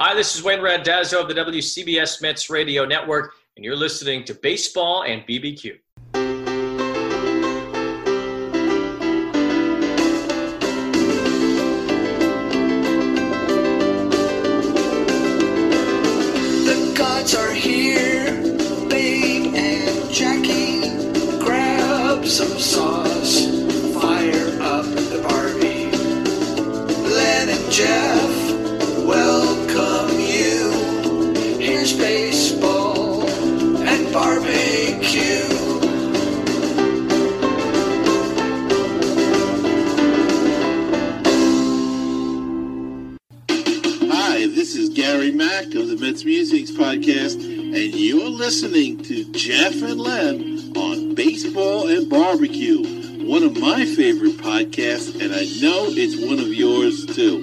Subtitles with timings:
[0.00, 4.34] Hi, this is Wayne Randazzo of the WCBS Mets Radio Network, and you're listening to
[4.34, 5.76] Baseball and BBQ.
[45.58, 51.88] Mack of the Mets Musics Podcast, and you're listening to Jeff and Len on Baseball
[51.88, 57.42] and Barbecue, one of my favorite podcasts, and I know it's one of yours too.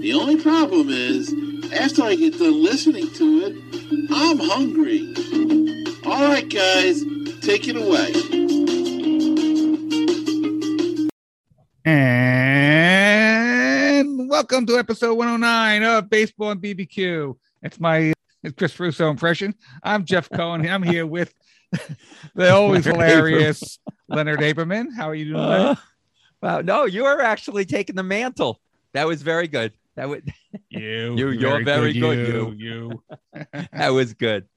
[0.00, 1.28] The only problem is,
[1.70, 5.14] after I get done listening to it, I'm hungry.
[6.06, 7.04] All right, guys,
[7.42, 8.10] take it away.
[11.84, 12.17] And
[14.58, 17.36] welcome to episode 109 of Baseball and BBQ.
[17.62, 19.54] It's my it's Chris Russo impression.
[19.84, 20.68] I'm Jeff Cohen.
[20.68, 21.32] I'm here with
[22.34, 24.86] the always hilarious Leonard Aberman.
[24.96, 25.36] How are you doing?
[25.38, 25.76] Uh,
[26.42, 28.60] wow, no, you are actually taking the mantle.
[28.94, 29.74] That was very good.
[29.94, 30.22] That was
[30.70, 33.02] you, you- you're very good, You, you.
[33.72, 34.48] that was good.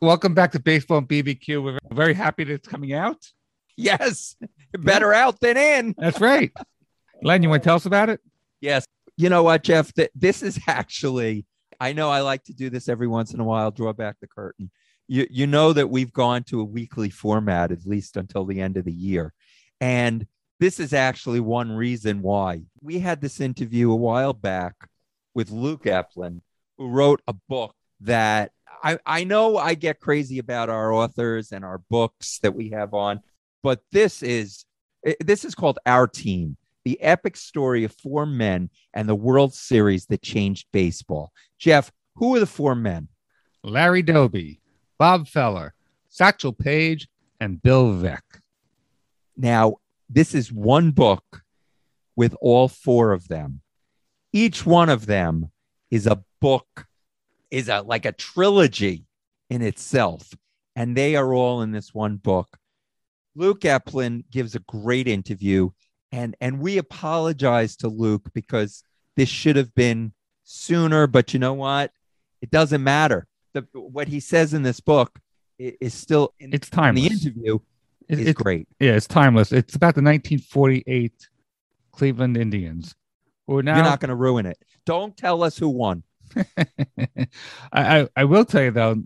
[0.00, 1.62] welcome back to Baseball and BBQ.
[1.62, 3.30] We're very happy that it's coming out.
[3.76, 4.36] Yes,
[4.72, 5.94] better out than in.
[5.98, 6.50] That's right.
[7.22, 8.22] Len, you want to tell us about it?
[8.62, 8.86] Yes.
[9.16, 9.92] You know what, Jeff?
[9.94, 11.46] Th- this is actually.
[11.80, 13.70] I know I like to do this every once in a while.
[13.70, 14.70] Draw back the curtain.
[15.08, 18.76] You you know that we've gone to a weekly format at least until the end
[18.76, 19.32] of the year,
[19.80, 20.26] and
[20.60, 24.74] this is actually one reason why we had this interview a while back
[25.34, 26.40] with Luke Epplin,
[26.78, 31.64] who wrote a book that I, I know I get crazy about our authors and
[31.64, 33.20] our books that we have on,
[33.62, 34.64] but this is
[35.04, 39.54] eh, this is called Our Team, the epic story of four men and the World
[39.54, 41.32] Series that changed baseball.
[41.58, 43.08] Jeff, who are the four men?
[43.62, 44.60] Larry Doby,
[44.98, 45.74] Bob Feller,
[46.08, 47.08] Satchel Paige,
[47.40, 48.22] and Bill Veeck.
[49.36, 49.76] Now,
[50.08, 51.42] this is one book
[52.14, 53.62] with all four of them.
[54.32, 55.50] Each one of them
[55.90, 56.86] is a book,
[57.50, 59.06] is a like a trilogy
[59.48, 60.34] in itself,
[60.76, 62.58] and they are all in this one book.
[63.34, 65.70] Luke Epplin gives a great interview,
[66.14, 68.82] and and we apologize to Luke because
[69.16, 70.12] this should have been
[70.44, 71.90] sooner, but you know what?
[72.40, 73.26] It doesn't matter.
[73.54, 75.18] The, what he says in this book
[75.60, 77.04] i- is still in, It's in timeless.
[77.22, 77.58] the interview
[78.08, 78.68] It- is it's- great.
[78.80, 79.50] Yeah, it's timeless.
[79.52, 81.28] It's about the 1948
[81.92, 82.94] Cleveland Indians.
[83.48, 84.58] Are now, You're not going to ruin it.
[84.86, 86.02] Don't tell us who won.
[87.72, 89.02] I, I I will tell you though,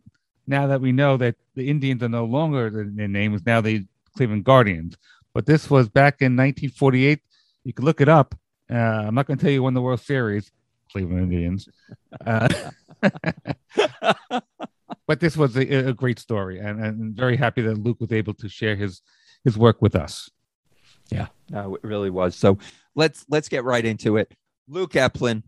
[0.47, 3.61] now that we know that the Indians are no longer the, their name is now
[3.61, 3.85] the
[4.17, 4.97] Cleveland Guardians,
[5.39, 7.21] but this was back in 1948.
[7.63, 8.35] You can look it up.
[8.69, 10.51] Uh, I'm not going to tell you when the World Series,
[10.91, 11.69] Cleveland Indians.
[12.27, 12.49] Uh,
[15.07, 18.35] but this was a, a great story, and and very happy that Luke was able
[18.35, 19.01] to share his
[19.45, 20.29] his work with us.
[21.09, 22.35] Yeah, no, it really was.
[22.35, 22.59] So
[22.97, 24.35] let's let's get right into it.
[24.67, 25.45] Luke Epplin,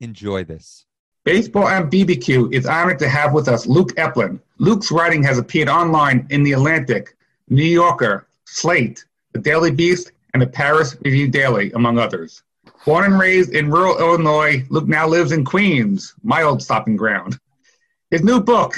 [0.00, 0.86] enjoy this.
[1.24, 4.40] Baseball and BBQ is honored to have with us Luke Epplin.
[4.56, 7.14] Luke's writing has appeared online in The Atlantic,
[7.50, 12.42] New Yorker, Slate, The Daily Beast, and the Paris Review Daily, among others.
[12.84, 17.38] Born and raised in rural Illinois, Luke now lives in Queens, my old stopping ground.
[18.10, 18.74] His new book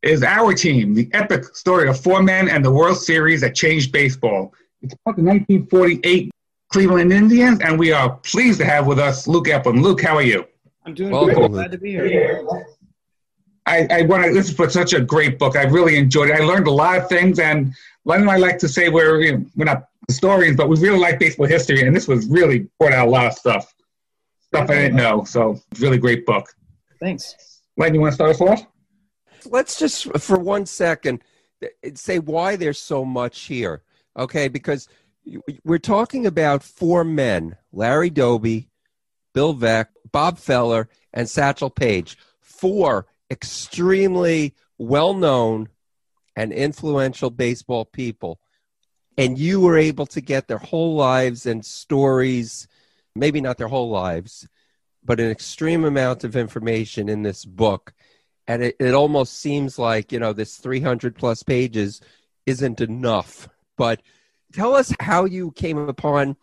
[0.00, 3.92] is Our Team, the epic story of four men and the World Series that changed
[3.92, 4.54] baseball.
[4.80, 6.30] It's about the 1948
[6.72, 9.82] Cleveland Indians, and we are pleased to have with us Luke Epplin.
[9.82, 10.46] Luke, how are you?
[10.86, 11.50] I'm doing Welcome, great.
[11.50, 12.46] Glad to be here.
[13.66, 14.32] I, I want to.
[14.32, 15.56] This is for such a great book.
[15.56, 16.40] I really enjoyed it.
[16.40, 19.38] I learned a lot of things, and Len and I like to say we're you
[19.38, 22.92] know, we're not historians, but we really like baseball history, and this was really brought
[22.92, 23.74] out a lot of stuff,
[24.40, 25.24] stuff I didn't know.
[25.24, 26.54] So, really great book.
[27.00, 27.62] Thanks.
[27.76, 28.66] Len, you want to start us off?
[29.46, 31.22] Let's just for one second
[31.94, 33.82] say why there's so much here.
[34.16, 34.88] Okay, because
[35.64, 38.68] we're talking about four men: Larry Doby,
[39.32, 42.18] Bill Veeck, Bob Feller, and Satchel Paige.
[42.40, 45.68] Four extremely well-known
[46.36, 48.40] and influential baseball people.
[49.16, 52.66] And you were able to get their whole lives and stories,
[53.14, 54.48] maybe not their whole lives,
[55.04, 57.94] but an extreme amount of information in this book.
[58.46, 62.00] And it, it almost seems like, you know, this 300 plus pages
[62.46, 63.48] isn't enough.
[63.76, 64.02] But
[64.52, 66.36] tell us how you came upon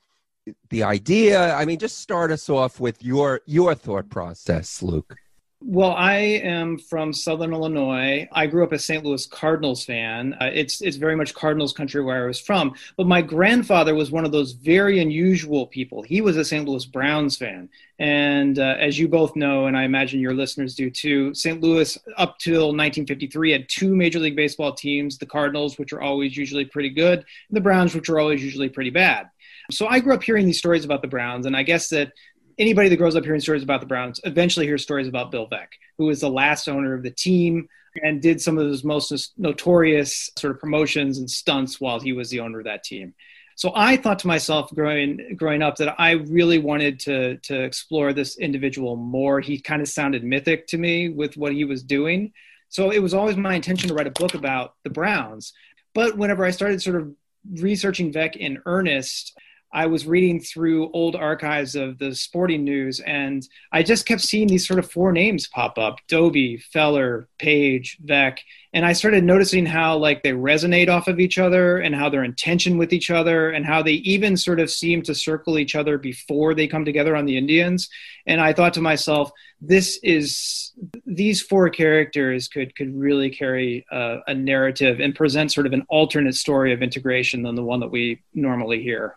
[0.69, 1.53] the idea?
[1.55, 5.15] I mean, just start us off with your your thought process, Luke.
[5.63, 8.27] Well, I am from Southern Illinois.
[8.31, 9.05] I grew up a St.
[9.05, 10.33] Louis Cardinals fan.
[10.41, 12.73] Uh, it's it's very much Cardinals country where I was from.
[12.97, 16.01] But my grandfather was one of those very unusual people.
[16.01, 16.67] He was a St.
[16.67, 17.69] Louis Browns fan,
[17.99, 21.61] and uh, as you both know, and I imagine your listeners do too, St.
[21.61, 26.35] Louis up till 1953 had two Major League Baseball teams: the Cardinals, which are always
[26.35, 29.29] usually pretty good, and the Browns, which are always usually pretty bad.
[29.69, 32.13] So I grew up hearing these stories about the Browns, and I guess that
[32.57, 35.67] anybody that grows up hearing stories about the Browns eventually hears stories about Bill Veeck,
[35.97, 37.67] who was the last owner of the team
[38.01, 42.29] and did some of his most notorious sort of promotions and stunts while he was
[42.29, 43.13] the owner of that team.
[43.55, 48.13] So I thought to myself growing growing up that I really wanted to to explore
[48.13, 49.39] this individual more.
[49.39, 52.33] He kind of sounded mythic to me with what he was doing.
[52.69, 55.53] So it was always my intention to write a book about the Browns.
[55.93, 57.13] But whenever I started sort of
[57.59, 59.37] researching Veeck in earnest,
[59.73, 64.47] I was reading through old archives of the sporting news, and I just kept seeing
[64.47, 68.39] these sort of four names pop up: Doby, Feller, Paige, Veeck,
[68.73, 72.23] and I started noticing how like they resonate off of each other, and how they're
[72.23, 75.75] in tension with each other, and how they even sort of seem to circle each
[75.75, 77.89] other before they come together on the Indians.
[78.25, 79.31] And I thought to myself,
[79.61, 80.73] this is
[81.05, 85.85] these four characters could could really carry a, a narrative and present sort of an
[85.87, 89.15] alternate story of integration than the one that we normally hear.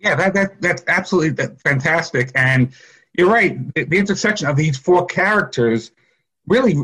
[0.00, 2.32] Yeah, that, that that's absolutely fantastic.
[2.34, 2.72] And
[3.16, 3.72] you're right.
[3.74, 5.90] The, the, intersection of these four characters
[6.46, 6.74] really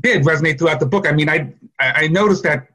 [0.00, 1.06] did resonate throughout the book.
[1.06, 2.68] I mean, I I noticed that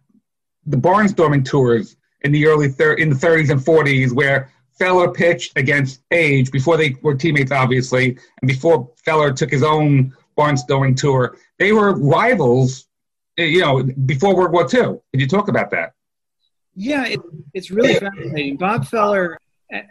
[0.65, 4.49] the barnstorming tours in the early thir- in the 30s and 40s, where
[4.79, 10.15] Feller pitched against Paige before they were teammates, obviously, and before Feller took his own
[10.37, 12.87] barnstorming tour, they were rivals.
[13.37, 14.99] Eh, you know, before World War II.
[15.11, 15.93] Could you talk about that?
[16.75, 17.19] Yeah, it,
[17.53, 18.57] it's really fascinating.
[18.57, 19.37] Bob Feller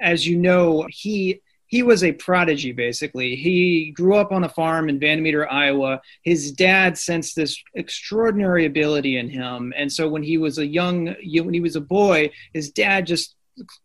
[0.01, 1.41] as you know, he
[1.71, 3.37] he was a prodigy basically.
[3.37, 6.01] He grew up on a farm in Van iowa.
[6.25, 9.73] His dad sensed this extraordinary ability in him.
[9.77, 13.37] And so when he was a young when he was a boy his dad just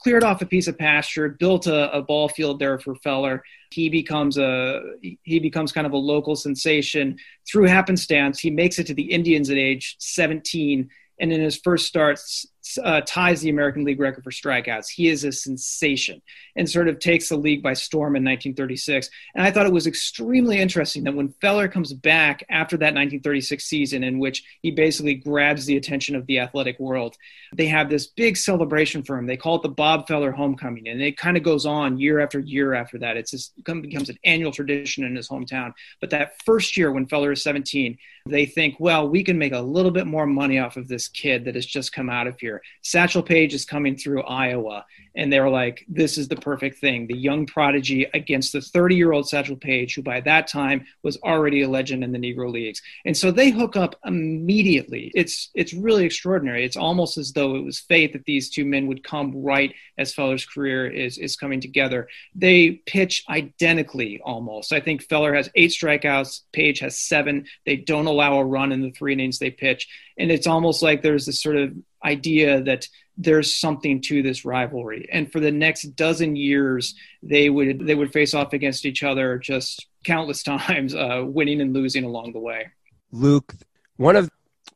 [0.02, 3.44] cleared off a piece of pasture built a, a ball field there for Feller.
[3.72, 4.82] He becomes a
[5.22, 8.40] he becomes kind of a local sensation through happenstance.
[8.40, 10.90] He makes it to the indians at age 17
[11.20, 12.48] and in his first starts
[12.84, 14.90] uh, ties the American League record for strikeouts.
[14.90, 16.22] He is a sensation
[16.56, 19.10] and sort of takes the league by storm in 1936.
[19.36, 23.64] And I thought it was extremely interesting that when Feller comes back after that 1936
[23.64, 27.16] season, in which he basically grabs the attention of the athletic world,
[27.54, 29.28] they have this big celebration for him.
[29.28, 32.40] They call it the Bob Feller Homecoming, and it kind of goes on year after
[32.40, 33.18] year after that.
[33.18, 35.74] It's just, it becomes an annual tradition in his hometown.
[36.02, 37.98] But that first year when Feller is 17,
[38.28, 41.46] they think, well, we can make a little bit more money off of this kid
[41.46, 42.60] that has just come out of here.
[42.82, 44.84] Satchel Paige is coming through Iowa,
[45.16, 47.08] and they're like, this is the perfect thing.
[47.08, 51.18] The young prodigy against the 30 year old Satchel Paige, who by that time was
[51.24, 52.82] already a legend in the Negro Leagues.
[53.06, 55.12] And so they hook up immediately.
[55.16, 56.66] It's, it's really extraordinary.
[56.66, 60.14] It's almost as though it was fate that these two men would come right as
[60.14, 62.10] Feller's career is, is coming together.
[62.34, 64.74] They pitch identically almost.
[64.74, 67.46] I think Feller has eight strikeouts, Paige has seven.
[67.66, 69.88] They don't allow a run in the three innings they pitch.
[70.18, 71.74] And it's almost like there's this sort of
[72.04, 75.08] idea that there's something to this rivalry.
[75.12, 79.38] And for the next dozen years, they would they would face off against each other
[79.38, 82.68] just countless times, uh, winning and losing along the way.
[83.12, 83.54] Luke,
[83.98, 84.30] one of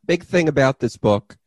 [0.05, 1.37] big thing about this book,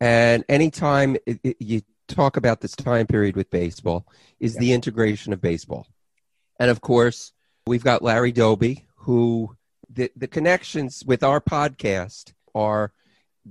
[0.00, 4.06] and anytime it, it, you talk about this time period with baseball,
[4.40, 4.60] is yeah.
[4.60, 5.86] the integration of baseball.
[6.58, 7.32] And of course,
[7.66, 9.56] we've got Larry Doby, who
[9.88, 12.92] the, the connections with our podcast are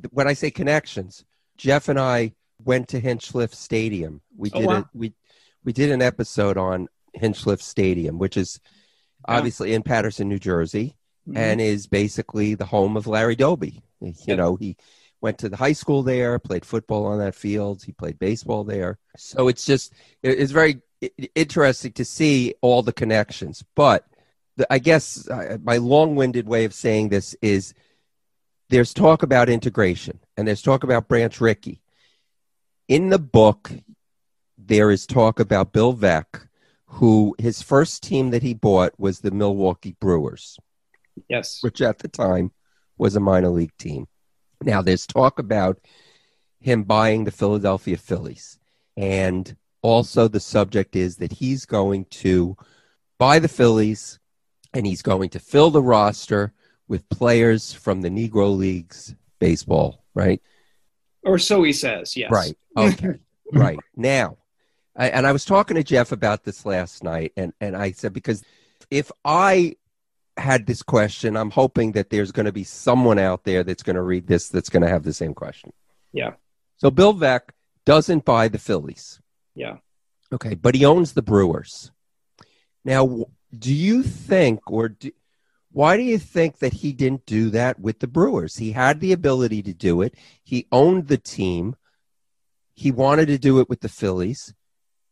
[0.09, 1.23] when I say connections,
[1.57, 2.33] Jeff and I
[2.65, 4.21] went to Hinchliffe Stadium.
[4.35, 4.77] We oh, did wow.
[4.79, 5.13] a, we
[5.63, 8.59] we did an episode on Hinchliffe Stadium, which is
[9.27, 9.37] yeah.
[9.37, 10.95] obviously in Paterson, New Jersey,
[11.27, 11.37] mm-hmm.
[11.37, 13.81] and is basically the home of Larry Doby.
[14.01, 14.37] You yep.
[14.37, 14.77] know, he
[15.21, 18.99] went to the high school there, played football on that field, he played baseball there.
[19.17, 20.81] So it's just it's very
[21.33, 23.63] interesting to see all the connections.
[23.75, 24.05] But
[24.57, 27.73] the, I guess uh, my long-winded way of saying this is
[28.69, 31.81] there's talk about integration and there's talk about Branch Rickey.
[32.87, 33.71] In the book,
[34.57, 36.47] there is talk about Bill Veeck,
[36.85, 40.57] who his first team that he bought was the Milwaukee Brewers.
[41.27, 41.59] Yes.
[41.61, 42.51] Which at the time
[42.97, 44.07] was a minor league team.
[44.61, 45.79] Now, there's talk about
[46.59, 48.59] him buying the Philadelphia Phillies.
[48.95, 52.55] And also, the subject is that he's going to
[53.17, 54.19] buy the Phillies
[54.73, 56.53] and he's going to fill the roster
[56.87, 60.41] with players from the Negro Leagues baseball, right?
[61.25, 62.31] Or so he says, yes.
[62.31, 62.55] Right.
[62.77, 63.19] Okay.
[63.51, 63.79] right.
[63.95, 64.37] Now,
[64.95, 68.13] I, and I was talking to Jeff about this last night, and and I said
[68.13, 68.43] because
[68.89, 69.75] if I
[70.37, 73.95] had this question, I'm hoping that there's going to be someone out there that's going
[73.95, 75.73] to read this that's going to have the same question.
[76.13, 76.33] Yeah.
[76.77, 77.41] So Bill Veeck
[77.85, 79.19] doesn't buy the Phillies.
[79.53, 79.77] Yeah.
[80.31, 81.91] Okay, but he owns the Brewers.
[82.83, 83.25] Now,
[83.57, 85.11] do you think, or do,
[85.75, 88.55] why do you think that he didn't do that with the Brewers?
[88.55, 90.15] He had the ability to do it.
[90.41, 91.75] He owned the team.
[92.75, 94.53] He wanted to do it with the Phillies.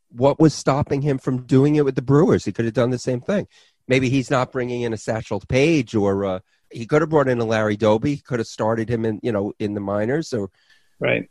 [0.10, 2.46] What was stopping him from doing it with the Brewers?
[2.46, 3.46] He could have done the same thing.
[3.90, 6.40] Maybe he's not bringing in a Satchel Paige, or uh,
[6.72, 8.16] he could have brought in a Larry Doby.
[8.16, 10.32] He could have started him in, you know, in the minors.
[10.32, 10.50] Or
[10.98, 11.30] Right.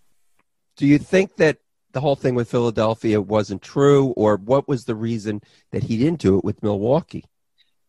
[0.77, 1.57] do you think that
[1.93, 6.21] the whole thing with Philadelphia wasn't true, or what was the reason that he didn't
[6.21, 7.25] do it with Milwaukee?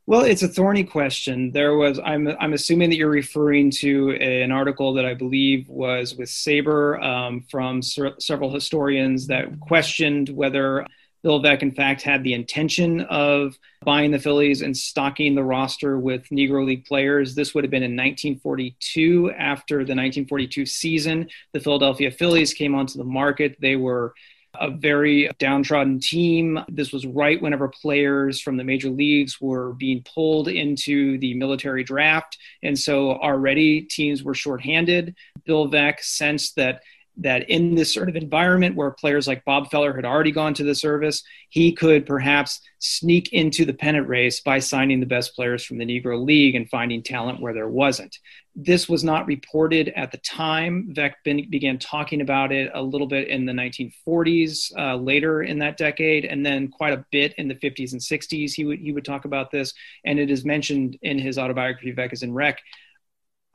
[0.06, 1.52] Well, it's a thorny question.
[1.52, 6.14] There was, I'm, I'm assuming that you're referring to an article that I believe was
[6.16, 10.86] with SABR um, from ser- several historians that questioned whether
[11.24, 15.98] Bill Veeck, in fact, had the intention of buying the Phillies and stocking the roster
[15.98, 17.34] with Negro League players.
[17.34, 19.32] This would have been in 1942.
[19.32, 23.56] After the 1942 season, the Philadelphia Phillies came onto the market.
[23.62, 24.14] They were
[24.60, 26.60] a very downtrodden team.
[26.70, 31.84] This was right whenever players from the major leagues were being pulled into the military
[31.84, 32.38] draft.
[32.62, 35.16] And so already teams were shorthanded.
[35.46, 36.82] Bill Veeck sensed that
[37.18, 40.64] that in this sort of environment where players like Bob Feller had already gone to
[40.64, 45.64] the service, he could perhaps sneak into the pennant race by signing the best players
[45.64, 48.18] from the Negro League and finding talent where there wasn't.
[48.56, 50.94] This was not reported at the time.
[50.96, 51.14] Veeck
[51.50, 56.26] began talking about it a little bit in the 1940s, uh, later in that decade,
[56.26, 58.54] and then quite a bit in the 50s and 60s.
[58.54, 59.74] He would he would talk about this,
[60.06, 62.60] and it is mentioned in his autobiography, Veeck is in Wreck.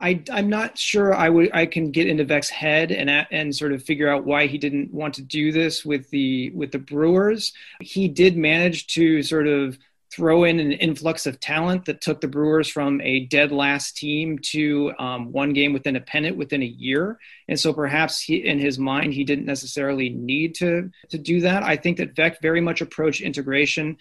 [0.01, 3.73] I, I'm not sure I would I can get into Veeck's head and and sort
[3.73, 7.53] of figure out why he didn't want to do this with the with the Brewers.
[7.81, 9.77] He did manage to sort of
[10.11, 14.39] throw in an influx of talent that took the Brewers from a dead last team
[14.39, 17.19] to um, one game within a pennant within a year.
[17.47, 21.63] And so perhaps he, in his mind, he didn't necessarily need to to do that.
[21.63, 23.97] I think that Veeck very much approached integration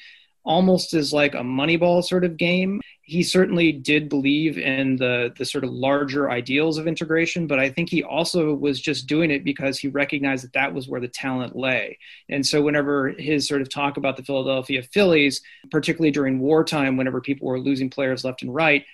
[0.49, 2.81] almost as like a moneyball sort of game.
[3.03, 7.69] He certainly did believe in the the sort of larger ideals of integration, but I
[7.69, 11.09] think he also was just doing it because he recognized that that was where the
[11.09, 11.99] talent lay.
[12.31, 17.21] And so whenever his sort of talk about the Philadelphia Phillies, particularly during wartime whenever
[17.21, 18.85] people were losing players left and right,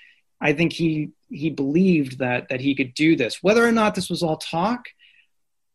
[0.40, 3.42] I think he he believed that that he could do this.
[3.42, 4.87] Whether or not this was all talk,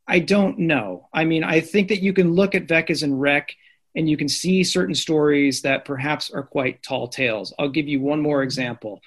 [0.06, 1.08] I don't know.
[1.14, 3.56] I mean, I think that you can look at Veeck as in Wreck
[3.96, 7.54] and you can see certain stories that perhaps are quite tall tales.
[7.58, 9.02] I'll give you one more example.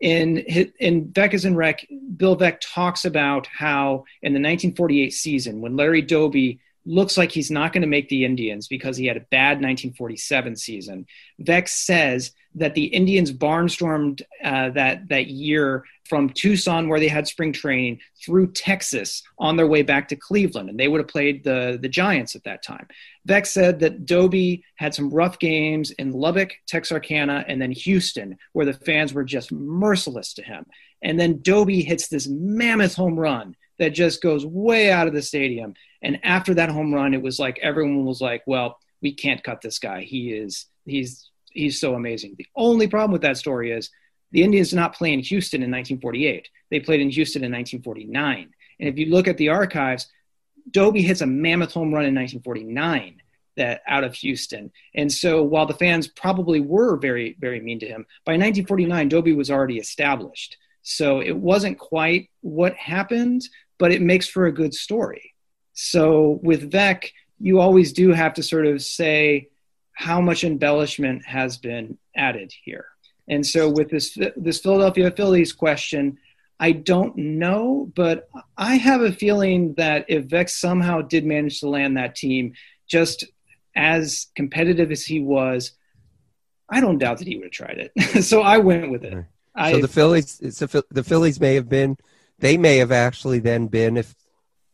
[0.00, 1.86] In in Veeck is in Wreck,
[2.16, 7.50] Bill Veeck talks about how in the 1948 season, when Larry Doby looks like he's
[7.50, 11.06] not going to make the Indians because he had a bad 1947 season,
[11.40, 17.26] Veeck says that the Indians barnstormed uh, that that year from Tucson, where they had
[17.26, 21.44] spring training, through Texas on their way back to Cleveland, and they would have played
[21.44, 22.86] the the Giants at that time.
[23.26, 28.66] Veeck said that Doby had some rough games in Lubbock, Texarkana, and then Houston, where
[28.66, 30.66] the fans were just merciless to him.
[31.02, 35.22] And then Doby hits this mammoth home run that just goes way out of the
[35.22, 35.74] stadium.
[36.02, 39.60] And after that home run, it was like everyone was like, "Well, we can't cut
[39.60, 40.02] this guy.
[40.02, 43.90] He is he's he's so amazing." The only problem with that story is
[44.30, 46.48] the Indians did not play in Houston in 1948.
[46.70, 48.48] They played in Houston in 1949.
[48.80, 50.08] And if you look at the archives,
[50.70, 53.20] Doby hits a mammoth home run in 1949
[53.56, 54.72] that out of Houston.
[54.94, 59.34] And so while the fans probably were very, very mean to him, by 1949, Doby
[59.34, 60.56] was already established.
[60.82, 63.42] So it wasn't quite what happened,
[63.78, 65.34] but it makes for a good story.
[65.74, 69.48] So with Veeck, you always do have to sort of say
[69.94, 72.86] how much embellishment has been added here.
[73.28, 76.18] And so with this this Philadelphia Phillies question,
[76.58, 81.68] I don't know, but I have a feeling that if Vex somehow did manage to
[81.68, 82.54] land that team,
[82.88, 83.24] just
[83.74, 85.72] as competitive as he was,
[86.68, 88.24] I don't doubt that he would have tried it.
[88.24, 89.24] so I went with it.
[89.54, 91.96] I, So the Phillies, the, the Phillies may have been,
[92.38, 94.14] they may have actually then been, if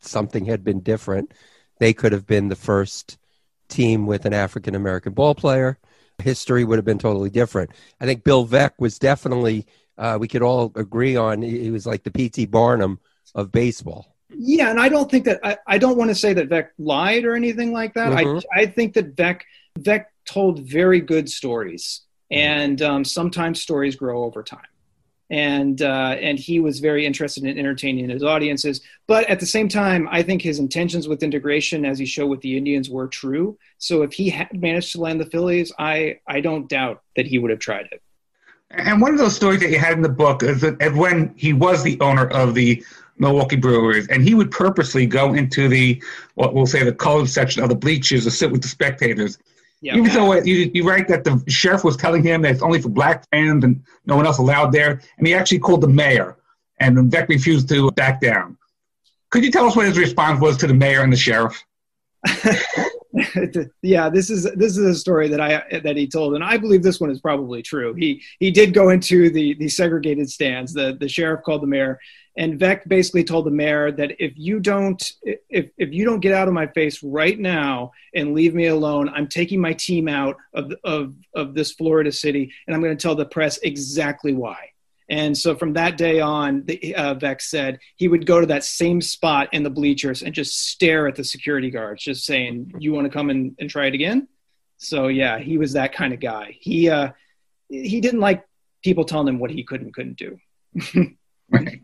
[0.00, 1.32] something had been different,
[1.78, 3.18] they could have been the first
[3.68, 5.78] team with an African American ball player.
[6.22, 7.70] History would have been totally different.
[8.00, 12.02] I think Bill Veeck was definitely, uh, we could all agree on, he was like
[12.02, 12.46] the P.T.
[12.46, 12.98] Barnum
[13.34, 14.16] of baseball.
[14.30, 17.24] yeah, and I don't think that I, I don't want to say that Veeck lied
[17.24, 18.12] or anything like that.
[18.12, 18.42] Mhm.
[18.52, 19.42] I I think that Veeck
[19.78, 24.66] Veeck told very good stories, and um, sometimes stories grow over time.
[25.30, 28.80] And uh, and he was very interested in entertaining his audiences.
[29.06, 32.40] But at the same time, I think his intentions with integration, as he showed with
[32.40, 33.58] the Indians, were true.
[33.78, 37.38] So if he had managed to land the Phillies, I I don't doubt that he
[37.38, 38.02] would have tried it.
[38.70, 41.52] And one of those stories that you had in the book is that when he
[41.52, 42.84] was the owner of the
[43.18, 46.02] Milwaukee Brewers, and he would purposely go into the
[46.34, 49.38] what we'll say the colored section of the bleachers to sit with the spectators.
[49.80, 49.96] Yeah.
[49.96, 52.80] Even though uh, you, you write that the sheriff was telling him that it's only
[52.82, 56.36] for black fans and no one else allowed there, and he actually called the mayor,
[56.80, 58.56] and Veeck refused to back down.
[59.30, 61.62] Could you tell us what his response was to the mayor and the sheriff?
[63.82, 66.82] yeah, this is this is a story that I that he told, and I believe
[66.82, 67.94] this one is probably true.
[67.94, 70.72] He he did go into the the segregated stands.
[70.72, 71.98] The the sheriff called the mayor,
[72.36, 76.32] and Veeck basically told the mayor that if you don't if if you don't get
[76.32, 80.36] out of my face right now and leave me alone, I'm taking my team out
[80.54, 84.70] of of of this Florida city, and I'm going to tell the press exactly why.
[85.10, 88.64] And so from that day on, the, uh, Veeck said he would go to that
[88.64, 92.92] same spot in the bleachers and just stare at the security guards, just saying, "You
[92.92, 94.28] want to come and, and try it again?"
[94.76, 96.56] So yeah, he was that kind of guy.
[96.60, 97.10] He uh,
[97.68, 98.46] he didn't like
[98.84, 100.38] people telling him what he could and couldn't do.
[101.50, 101.80] Right.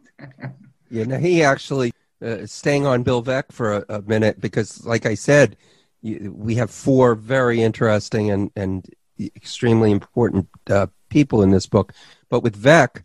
[0.91, 5.07] Yeah, now he actually uh, staying on Bill Veeck for a, a minute because, like
[5.07, 5.57] I said,
[6.03, 8.87] you, we have four very interesting and and
[9.19, 11.93] extremely important uh, people in this book.
[12.29, 13.05] But with Veeck,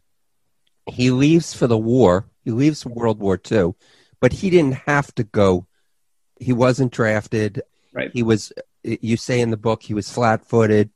[0.92, 2.30] he leaves for the war.
[2.44, 3.74] He leaves for World War II,
[4.20, 5.68] but he didn't have to go.
[6.40, 7.62] He wasn't drafted.
[7.94, 8.12] Right.
[8.14, 8.52] He was.
[8.84, 10.90] You say in the book he was flat-footed.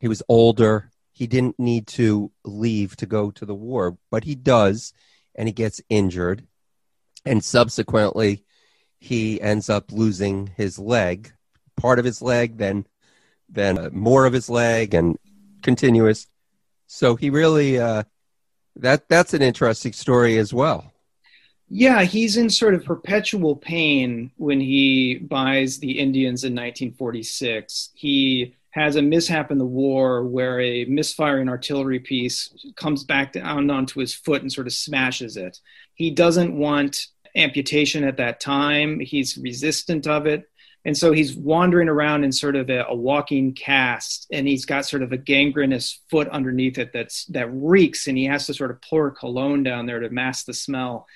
[0.00, 0.90] He was older.
[1.12, 4.94] He didn't need to leave to go to the war, but he does,
[5.34, 6.46] and he gets injured,
[7.26, 8.42] and subsequently
[8.98, 11.32] he ends up losing his leg,
[11.76, 12.86] part of his leg, then
[13.48, 15.18] then uh, more of his leg, and
[15.62, 16.26] continuous.
[16.86, 18.04] So he really uh,
[18.76, 20.92] that that's an interesting story as well.
[21.68, 27.90] Yeah, he's in sort of perpetual pain when he buys the Indians in 1946.
[27.94, 33.70] He has a mishap in the war where a misfiring artillery piece comes back down
[33.70, 35.60] onto his foot and sort of smashes it.
[35.94, 38.98] He doesn't want amputation at that time.
[38.98, 40.49] He's resistant of it.
[40.84, 44.86] And so he's wandering around in sort of a, a, walking cast, and he's got
[44.86, 48.70] sort of a gangrenous foot underneath it that's that reeks, and he has to sort
[48.70, 51.06] of pour cologne down there to mask the smell.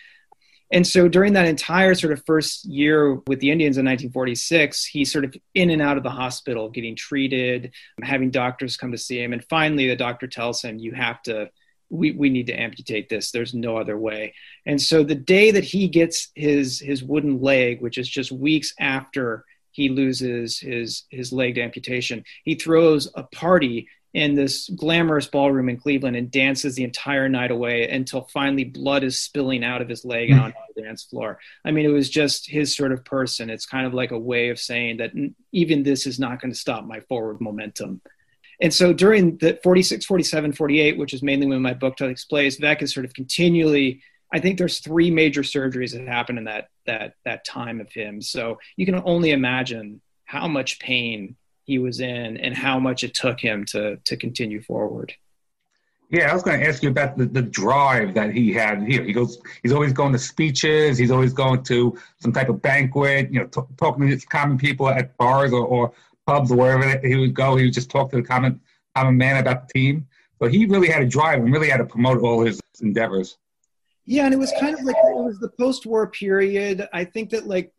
[0.71, 5.13] And so during that entire sort of first year with the Indians in 1946, he's
[5.13, 7.73] sort of in and out of the hospital, getting treated,
[8.03, 11.51] having doctors come to see him, and finally the doctor tells him, "You have to."
[11.91, 13.31] We, we need to amputate this.
[13.31, 14.35] There's no other way.
[14.67, 18.75] And so the day that he gets his his wooden leg, which is just weeks
[18.81, 22.25] after he loses his his leg amputation.
[22.45, 27.51] He throws a party in this glamorous ballroom in Cleveland and dances the entire night
[27.51, 30.45] away until finally blood is spilling out of his leg and hmm.
[30.47, 31.41] onto the dance floor.
[31.65, 33.51] I mean, it was just his sort of person.
[33.51, 35.11] It's kind of like a way of saying that
[35.51, 38.01] even this is not going to stop my forward momentum.
[38.61, 42.57] And so during the 46, 47, 48, which is mainly when my book takes place,
[42.59, 44.01] Veeck is sort of continually
[44.33, 48.21] I think there's three major surgeries that happened in that that that time of him.
[48.21, 53.15] So you can only imagine how much pain he was in and how much it
[53.15, 55.15] took him to to continue forward.
[56.11, 59.03] Yeah, I was going to ask you about the, the drive that he had here.
[59.03, 60.99] He goes, he's always going to speeches.
[60.99, 63.33] He's always going to some type of banquet.
[63.33, 65.93] You know, t- talking to common people at bars or, or
[66.27, 67.57] pubs or wherever he would go.
[67.57, 68.61] He would just talk to the common
[68.95, 70.07] common man about the team.
[70.41, 73.39] So he really had to drive and really had to promote all his endeavors.
[74.07, 76.87] Yeah, and it was kind of like it was the post-war period.
[76.93, 77.73] I think that like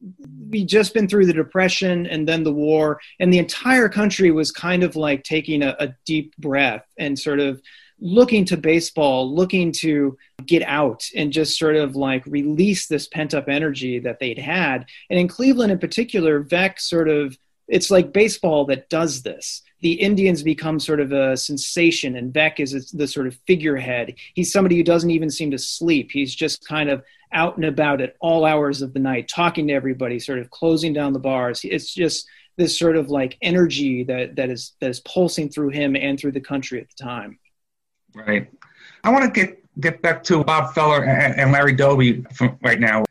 [0.49, 4.51] we just been through the depression and then the war, and the entire country was
[4.51, 7.61] kind of like taking a, a deep breath and sort of
[7.99, 13.47] looking to baseball, looking to get out and just sort of like release this pent-up
[13.47, 14.85] energy that they'd had.
[15.09, 20.02] And in Cleveland, in particular, Veeck sort of it's like baseball that does this the
[20.02, 24.15] Indians become sort of a sensation, and Veeck is the sort of figurehead.
[24.34, 26.10] He's somebody who doesn't even seem to sleep.
[26.12, 29.74] He's just kind of out and about at all hours of the night, talking to
[29.76, 31.62] everybody, sort of closing down the bars.
[31.63, 35.95] It's just this sort of like energy that that is that is pulsing through him
[35.95, 37.38] and through the country at the time.
[38.15, 38.50] Right.
[39.04, 42.26] I want to get get back to Bob Feller and, and Larry Doby
[42.63, 43.06] right now.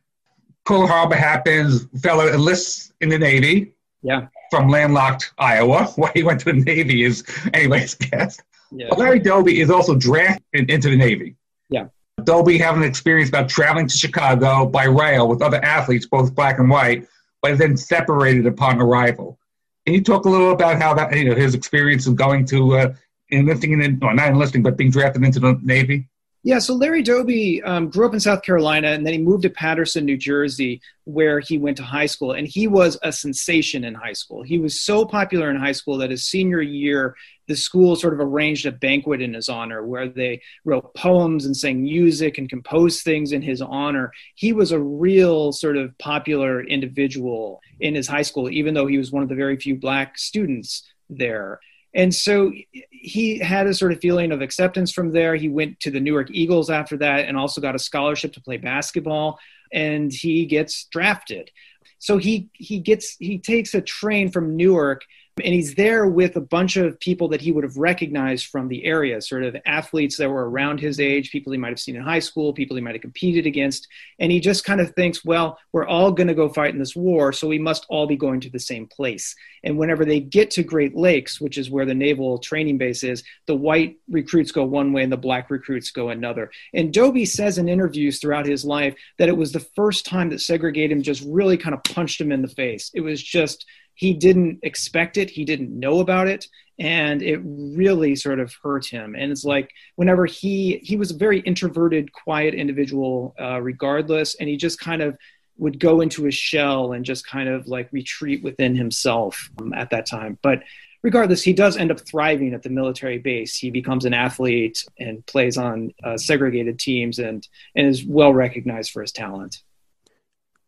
[0.66, 1.86] Pearl Harbor happens.
[2.02, 3.73] Feller enlists in the Navy.
[4.04, 5.84] Yeah from landlocked Iowa.
[5.96, 8.38] Why he went to the Navy is anybody's guess.
[8.70, 8.86] Yeah.
[8.90, 11.36] But Larry Doby is also drafted into the Navy.
[11.70, 11.86] Yeah.
[12.22, 16.58] Doby having an experience about traveling to Chicago by rail with other athletes, both black
[16.58, 17.06] and white,
[17.42, 19.38] but then separated upon arrival.
[19.84, 22.76] Can you talk a little about how that, you know, his experience of going to
[22.76, 22.94] uh,
[23.30, 26.08] enlisting in, or not enlisting, but being drafted into the Navy?
[26.46, 29.50] Yeah, so Larry Doby um, grew up in South Carolina and then he moved to
[29.50, 32.32] Paterson, New Jersey, where he went to high school.
[32.32, 34.42] And he was a sensation in high school.
[34.42, 37.16] He was so popular in high school that his senior year,
[37.48, 41.56] the school sort of arranged a banquet in his honor where they wrote poems and
[41.56, 44.12] sang music and composed things in his honor.
[44.34, 48.98] He was a real sort of popular individual in his high school, even though he
[48.98, 51.60] was one of the very few black students there.
[51.94, 52.52] And so
[52.90, 55.36] he had a sort of feeling of acceptance from there.
[55.36, 58.56] He went to the Newark Eagles after that and also got a scholarship to play
[58.56, 59.38] basketball
[59.72, 61.50] and he gets drafted.
[61.98, 65.04] So he he gets he takes a train from Newark
[65.42, 68.84] and he's there with a bunch of people that he would have recognized from the
[68.84, 72.02] area, sort of athletes that were around his age, people he might have seen in
[72.02, 73.88] high school, people he might have competed against.
[74.20, 76.94] And he just kind of thinks, well, we're all going to go fight in this
[76.94, 79.34] war, so we must all be going to the same place.
[79.64, 83.24] And whenever they get to Great Lakes, which is where the naval training base is,
[83.46, 86.50] the white recruits go one way and the black recruits go another.
[86.72, 90.36] And Doby says in interviews throughout his life that it was the first time that
[90.36, 92.92] segregatism just really kind of punched him in the face.
[92.94, 95.30] It was just he didn't expect it.
[95.30, 96.46] He didn't know about it.
[96.78, 99.14] And it really sort of hurt him.
[99.14, 104.34] And it's like whenever he he was a very introverted quiet individual uh, regardless.
[104.34, 105.16] And he just kind of
[105.56, 109.90] would go into his shell and just kind of like retreat within himself um, at
[109.90, 110.36] that time.
[110.42, 110.64] But
[111.02, 113.56] regardless he does end up thriving at the military base.
[113.56, 118.90] He becomes an athlete and plays on uh, segregated teams and and is well recognized
[118.90, 119.62] for his talent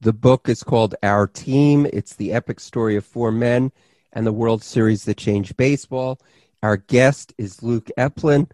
[0.01, 1.87] The book is called Our Team.
[1.91, 3.73] It's the epic story of four men
[4.13, 6.21] and the World Series that changed baseball.
[6.63, 8.51] Our guest is Luke Eplin.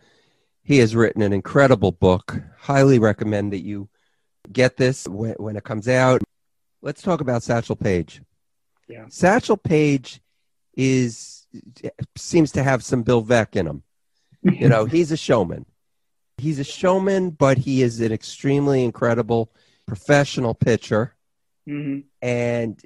[0.62, 2.40] He has written an incredible book.
[2.59, 3.88] Highly recommend that you
[4.52, 6.22] get this when, when it comes out.
[6.81, 8.22] Let's talk about Satchel Paige.
[8.88, 9.07] Yeah.
[9.09, 10.20] Satchel Paige
[10.76, 11.46] is
[12.16, 13.83] seems to have some Bill Veeck in him.
[14.42, 15.66] You know, he's a showman.
[16.38, 19.52] He's a showman, but he is an extremely incredible
[19.87, 21.14] professional pitcher
[21.66, 22.81] hmm and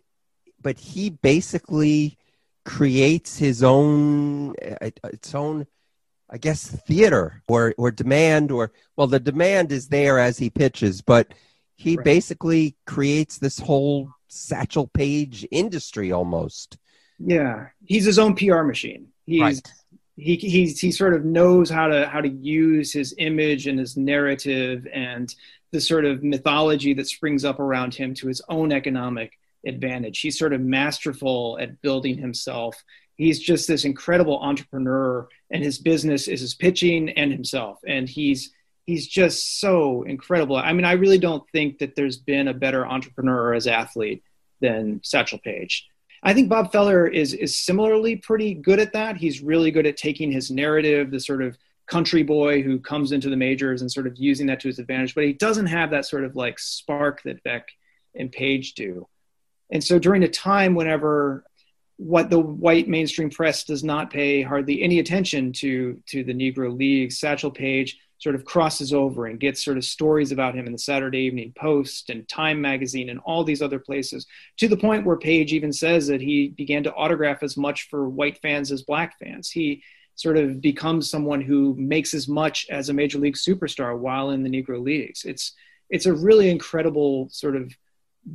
[0.60, 2.18] but he basically
[2.64, 5.66] creates his own uh, its own
[6.30, 11.00] i guess theater or or demand or well the demand is there as he pitches
[11.02, 11.32] but
[11.76, 12.04] he Right.
[12.04, 16.78] basically creates this whole Satchel Paige industry almost
[17.18, 19.08] Yeah, he's his own PR machine.
[19.24, 19.62] He's
[20.16, 23.96] he he's he sort of knows how to how to use his image and his
[23.96, 25.34] narrative and
[25.76, 30.20] the sort of mythology that springs up around him to his own economic advantage.
[30.20, 32.82] He's sort of masterful at building himself.
[33.16, 37.78] He's just this incredible entrepreneur, and his business is his pitching and himself.
[37.86, 38.54] And he's
[38.86, 40.56] he's just so incredible.
[40.56, 44.22] I mean, I really don't think that there's been a better entrepreneur as athlete
[44.62, 45.86] than Satchel Paige.
[46.22, 49.18] I think Bob Feller is is similarly pretty good at that.
[49.18, 53.30] He's really good at taking his narrative, the sort of country boy who comes into
[53.30, 56.06] the majors and sort of using that to his advantage, but he doesn't have that
[56.06, 57.62] sort of like spark that Veeck
[58.14, 59.06] and Paige do.
[59.70, 61.44] And so during a time whenever
[61.98, 66.76] what the white mainstream press does not pay hardly any attention to to the Negro
[66.76, 70.72] Leagues, Satchel Paige sort of crosses over and gets sort of stories about him in
[70.72, 75.04] the Saturday Evening Post and Time magazine and all these other places to the point
[75.04, 78.82] where Paige even says that he began to autograph as much for white fans as
[78.82, 79.50] black fans.
[79.50, 79.82] He
[80.16, 84.42] sort of becomes someone who makes as much as a major league superstar while in
[84.42, 85.24] the Negro Leagues.
[85.24, 85.52] It's
[85.88, 87.72] it's a really incredible sort of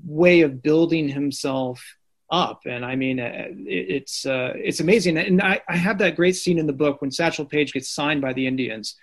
[0.05, 1.83] way of building himself
[2.31, 5.17] up, and I mean uh, it, it's uh, it's amazing.
[5.17, 8.21] And I, I have that great scene in the book when Satchel Paige gets signed
[8.21, 8.95] by the Indians.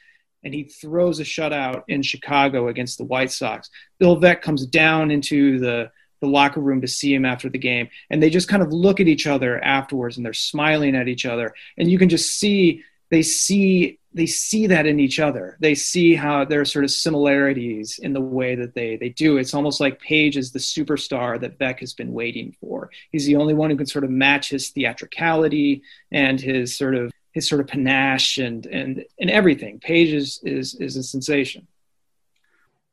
[0.44, 3.68] And he throws a shutout in Chicago against the White Sox.
[3.98, 7.88] Bill Veeck comes down into the the locker room to see him after the game.
[8.10, 11.26] And they just kind of look at each other afterwards and they're smiling at each
[11.26, 11.54] other.
[11.76, 15.56] And you can just see they see they see that in each other.
[15.60, 19.36] They see how there are sort of similarities in the way that they they do.
[19.36, 22.90] It's almost like Paige is the superstar that Veeck has been waiting for.
[23.12, 27.12] He's the only one who can sort of match his theatricality and his sort of
[27.32, 29.78] his sort of panache and and and everything.
[29.80, 31.66] Paige is is, is a sensation.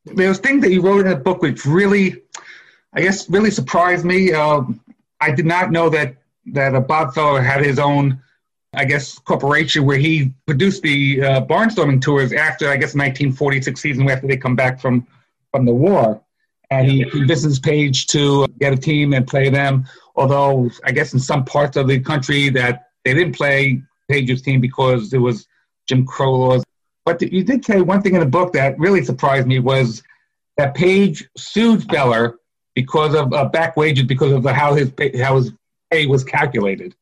[0.05, 2.21] There was things that you wrote in a book which really,
[2.95, 4.31] I guess, really surprised me.
[4.31, 4.79] Um,
[5.19, 6.15] I did not know that
[6.47, 8.21] that uh, Bob Feller had his own,
[8.73, 14.09] I guess, corporation where he produced the uh, barnstorming tours after, I guess, 1946 season
[14.09, 15.05] after they come back from
[15.51, 16.21] from the war,
[16.69, 19.85] and he, he visits Paige to get a team and play them.
[20.15, 24.61] Although I guess in some parts of the country that they didn't play Paige's team
[24.61, 25.47] because it was
[25.87, 26.63] Jim Crow laws.
[27.03, 30.01] But you did say one thing in the book that really surprised me was
[30.57, 32.39] that Paige sued Feller
[32.75, 35.51] because of uh, back wages because of the, how his pay, how his
[35.89, 36.95] pay was calculated.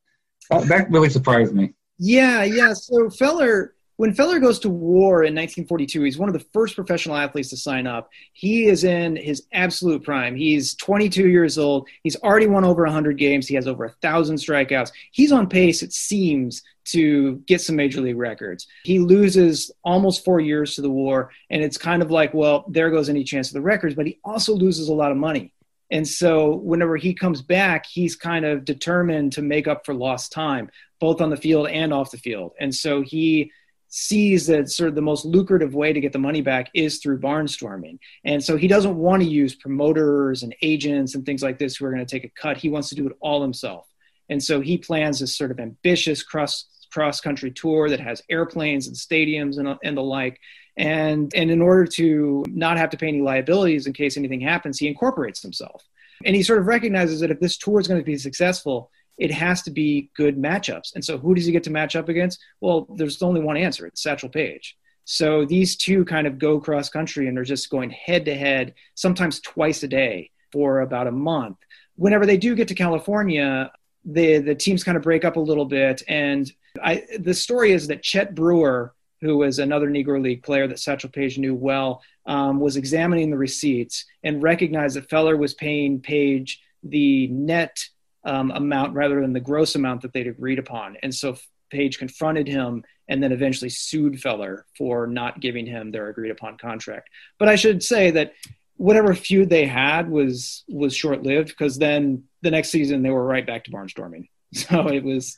[0.50, 1.74] Uh, that really surprised me.
[1.98, 2.72] Yeah, yeah.
[2.72, 7.16] So Feller when Feller goes to war in 1942, he's one of the first professional
[7.16, 8.10] athletes to sign up.
[8.32, 10.34] He is in his absolute prime.
[10.34, 11.88] He's 22 years old.
[12.02, 13.46] He's already won over 100 games.
[13.46, 14.90] He has over a thousand strikeouts.
[15.12, 18.66] He's on pace, it seems, to get some major league records.
[18.82, 22.90] He loses almost four years to the war, and it's kind of like, well, there
[22.90, 23.94] goes any chance of the records.
[23.94, 25.53] But he also loses a lot of money.
[25.90, 30.32] And so whenever he comes back, he's kind of determined to make up for lost
[30.32, 32.52] time, both on the field and off the field.
[32.58, 33.52] And so he
[33.88, 37.20] sees that sort of the most lucrative way to get the money back is through
[37.20, 37.98] barnstorming.
[38.24, 41.84] And so he doesn't want to use promoters and agents and things like this who
[41.84, 42.56] are going to take a cut.
[42.56, 43.86] He wants to do it all himself.
[44.28, 48.86] And so he plans this sort of ambitious cross cross country tour that has airplanes
[48.86, 50.40] and stadiums and, and the like.
[50.76, 54.78] And, and in order to not have to pay any liabilities in case anything happens,
[54.78, 55.82] he incorporates himself.
[56.24, 59.32] And he sort of recognizes that if this tour is going to be successful, it
[59.32, 60.94] has to be good matchups.
[60.94, 62.40] And so who does he get to match up against?
[62.60, 63.86] Well, there's only one answer.
[63.86, 64.76] It's Satchel Paige.
[65.04, 68.74] So these two kind of go cross country and they're just going head to head,
[68.94, 71.58] sometimes twice a day for about a month.
[71.96, 73.70] Whenever they do get to California,
[74.04, 76.02] the the teams kind of break up a little bit.
[76.08, 76.50] And
[76.82, 81.10] I, the story is that Chet Brewer, who was another Negro League player that Satchel
[81.10, 86.60] Paige knew well, um, was examining the receipts and recognized that Feller was paying Paige
[86.82, 87.84] the net
[88.24, 90.96] um, amount rather than the gross amount that they'd agreed upon.
[91.02, 91.36] And so
[91.70, 96.56] Paige confronted him and then eventually sued Feller for not giving him their agreed upon
[96.56, 97.10] contract.
[97.38, 98.32] But I should say that
[98.76, 103.24] whatever feud they had was was short lived because then the next season they were
[103.24, 104.28] right back to barnstorming.
[104.54, 105.36] So it was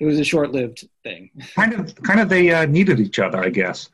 [0.00, 1.30] it was a short lived thing.
[1.54, 3.88] Kind of, kind of, they uh, needed each other, I guess.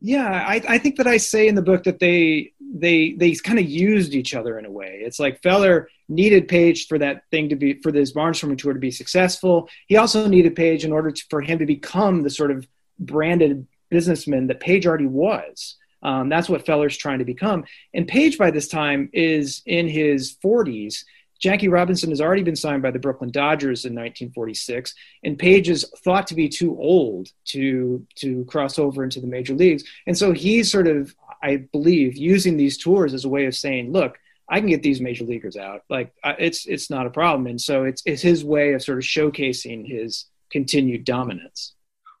[0.00, 3.58] Yeah, I, I think that I say in the book that they they they kind
[3.58, 5.00] of used each other in a way.
[5.02, 8.78] It's like Feller needed Paige for that thing to be for this barnstorming tour to
[8.78, 9.68] be successful.
[9.86, 13.66] He also needed Paige in order to, for him to become the sort of branded
[13.90, 15.76] businessman that Paige already was.
[16.02, 17.64] Um, that's what Feller's trying to become.
[17.94, 21.04] And Paige by this time is in his 40s.
[21.44, 25.84] Jackie Robinson has already been signed by the Brooklyn Dodgers in 1946, and Paige is
[25.98, 29.84] thought to be too old to to cross over into the major leagues.
[30.06, 33.92] And so he's sort of, I believe, using these tours as a way of saying,
[33.92, 34.16] "Look,
[34.48, 35.82] I can get these major leaguers out.
[35.90, 39.04] Like it's it's not a problem." And so it's it's his way of sort of
[39.04, 41.74] showcasing his continued dominance.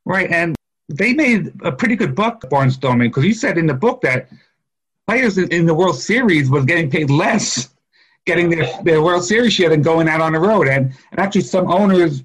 [0.04, 0.54] Right, and
[0.90, 4.28] they made a pretty good buck barnstorming because you said in the book that
[5.08, 7.70] players in the World Series was getting paid less
[8.26, 10.68] getting their, their World Series yet and going out on the road.
[10.68, 12.22] And, and actually, some owners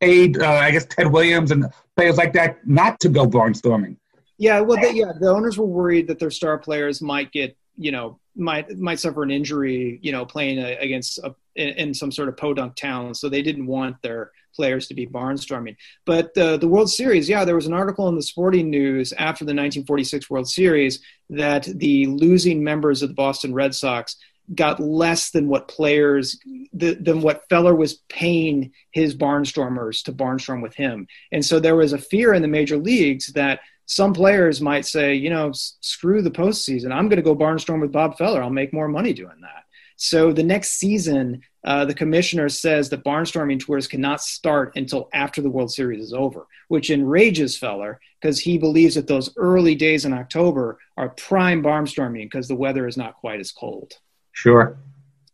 [0.00, 3.96] paid, uh, I guess, Ted Williams and players like that not to go barnstorming.
[4.38, 7.92] Yeah, well, they, yeah, the owners were worried that their star players might get, you
[7.92, 12.10] know, might might suffer an injury, you know, playing a, against a, in, in, some
[12.10, 13.14] sort of podunk town.
[13.14, 15.76] So they didn't want their players to be barnstorming.
[16.06, 19.44] But uh, the World Series, yeah, there was an article in the Sporting News after
[19.44, 24.16] the 1946 World Series that the losing members of the Boston Red Sox
[24.54, 26.38] got less than what players
[26.72, 31.06] than what Feller was paying his barnstormers to barnstorm with him.
[31.32, 35.14] And so there was a fear in the major leagues that some players might say,
[35.14, 36.92] you know, screw the postseason.
[36.92, 38.42] I'm going to go barnstorm with Bob Feller.
[38.42, 39.64] I'll make more money doing that.
[39.96, 45.42] So the next season, uh, the commissioner says that barnstorming tours cannot start until after
[45.42, 50.04] the World Series is over, which enrages Feller because he believes that those early days
[50.04, 53.92] in October are prime barnstorming because the weather is not quite as cold.
[54.32, 54.78] Sure.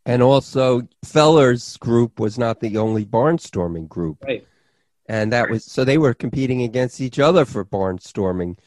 [0.05, 4.23] And also, Feller's group was not the only barnstorming group.
[4.25, 4.47] Right.
[5.09, 8.59] And that was so they were competing against each other for barnstorming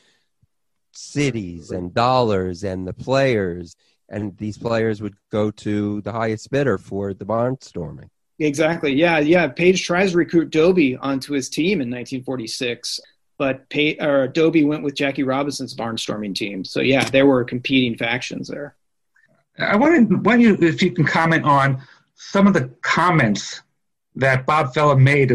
[0.92, 3.76] cities and dollars and the players.
[4.10, 8.10] And these players would go to the highest bidder for the barnstorming.
[8.39, 8.94] Exactly.
[8.94, 9.20] Yeah.
[9.20, 9.48] Yeah.
[9.48, 13.00] Paige tries to recruit Doby onto his team in 1946,
[13.38, 16.65] but Pay, or Doby went with Jackie Robinson's barnstorming team.
[16.65, 18.76] So, yeah, there were competing factions there.
[19.60, 21.82] I wanted, want you, if you can comment on
[22.15, 23.62] some of the comments
[24.15, 25.32] that Bob Feller made.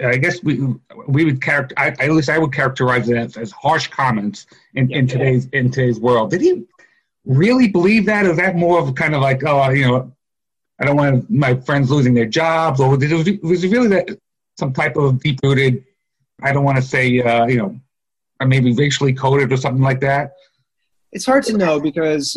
[0.00, 0.74] I guess we
[1.06, 4.90] we would character, I, at least I would characterize it as, as harsh comments in,
[4.90, 6.30] in today's in today's world.
[6.30, 6.64] Did he
[7.24, 8.26] really believe that?
[8.26, 10.12] Or that more of kind of like, oh, you know,
[10.80, 14.18] I don't want my friends losing their jobs, or was it, was it really that
[14.58, 15.84] some type of deep rooted?
[16.42, 17.80] I don't want to say, uh, you know,
[18.40, 20.32] or maybe racially coded or something like that.
[21.12, 22.36] It's hard to know because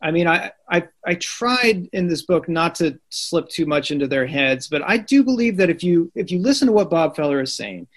[0.00, 4.06] I mean, I, I, I tried in this book not to slip too much into
[4.06, 7.16] their heads, but I do believe that if you if you listen to what Bob
[7.16, 7.88] Feller is saying,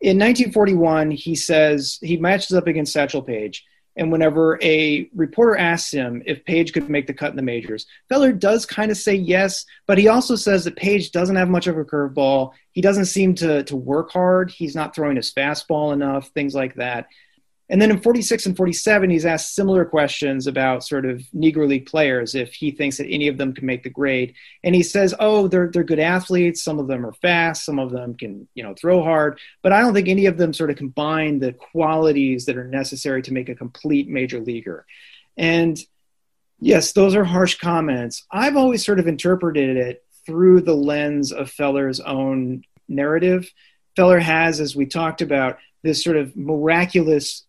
[0.00, 3.64] in 1941 he says he matches up against Satchel Paige,
[3.96, 7.86] And whenever a reporter asks him if Paige could make the cut in the majors,
[8.08, 11.66] Feller does kind of say yes, but he also says that Paige doesn't have much
[11.66, 12.52] of a curveball.
[12.72, 14.50] He doesn't seem to, to work hard.
[14.50, 17.06] He's not throwing his fastball enough, things like that.
[17.68, 21.86] And then in 46 and 47, he's asked similar questions about sort of Negro League
[21.86, 24.34] players, if he thinks that any of them can make the grade.
[24.62, 26.62] And he says, oh, they're, they're good athletes.
[26.62, 27.64] Some of them are fast.
[27.64, 29.40] Some of them can, you know, throw hard.
[29.62, 33.22] But I don't think any of them sort of combine the qualities that are necessary
[33.22, 34.86] to make a complete major leaguer.
[35.36, 35.76] And
[36.60, 38.24] yes, those are harsh comments.
[38.30, 43.50] I've always sort of interpreted it through the lens of Feller's own narrative.
[43.96, 47.44] Feller has, as we talked about, this sort of miraculous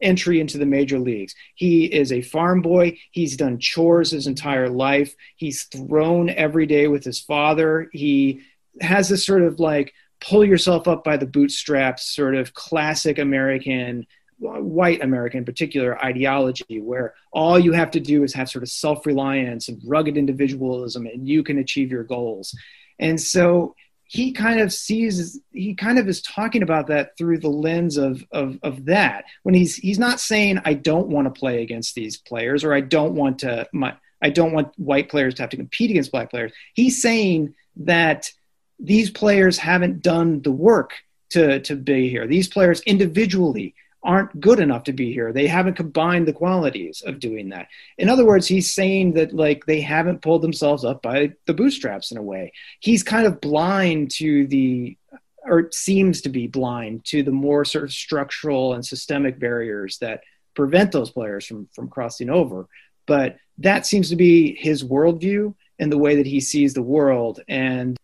[0.00, 1.34] entry into the major leagues.
[1.54, 2.98] He is a farm boy.
[3.10, 5.14] He's done chores his entire life.
[5.36, 7.88] He's thrown every day with his father.
[7.92, 8.42] He
[8.80, 14.06] has this sort of like pull yourself up by the bootstraps, sort of classic American,
[14.38, 18.68] white American in particular ideology, where all you have to do is have sort of
[18.68, 22.54] self reliance and rugged individualism, and you can achieve your goals.
[22.98, 23.74] And so
[24.08, 28.24] he kind of sees he kind of is talking about that through the lens of
[28.30, 32.16] of of that when he's he's not saying I don't want to play against these
[32.16, 35.56] players or I don't want to my I don't want white players to have to
[35.56, 36.52] compete against black players.
[36.74, 38.30] He's saying that
[38.78, 40.94] these players haven't done the work
[41.30, 42.26] to to be here.
[42.26, 43.74] These players individually
[44.06, 45.32] aren't good enough to be here.
[45.32, 47.66] They haven't combined the qualities of doing that.
[47.98, 52.12] In other words, he's saying that like they haven't pulled themselves up by the bootstraps
[52.12, 52.52] in a way.
[52.78, 54.96] He's kind of blind to the
[55.42, 60.22] or seems to be blind to the more sort of structural and systemic barriers that
[60.54, 62.68] prevent those players from from crossing over.
[63.06, 67.40] But that seems to be his worldview and the way that he sees the world.
[67.48, 67.96] And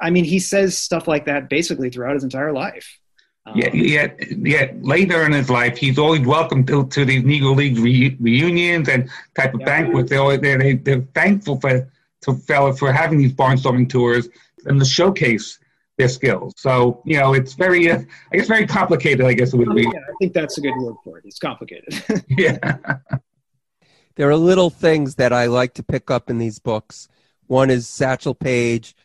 [0.00, 2.98] I mean, he says stuff like that basically throughout his entire life.
[3.54, 4.72] Yeah, yeah, yeah.
[4.80, 9.08] Later in his life, he's always welcome to, to these Negro League re- reunions and
[9.34, 9.66] type of yeah.
[9.66, 10.10] banquets.
[10.10, 11.88] They always, they, they're thankful for
[12.22, 14.28] to fellas for having these barnstorming tours
[14.64, 15.58] and to showcase
[15.96, 16.54] their skills.
[16.56, 18.00] So you know, it's very, uh,
[18.32, 19.24] I guess, very complicated.
[19.24, 19.82] I guess it would be.
[19.82, 21.24] Yeah, I think that's a good word for it.
[21.24, 22.24] It's complicated.
[22.28, 22.78] yeah.
[24.16, 27.06] There are little things that I like to pick up in these books.
[27.46, 28.96] One is Satchel Paige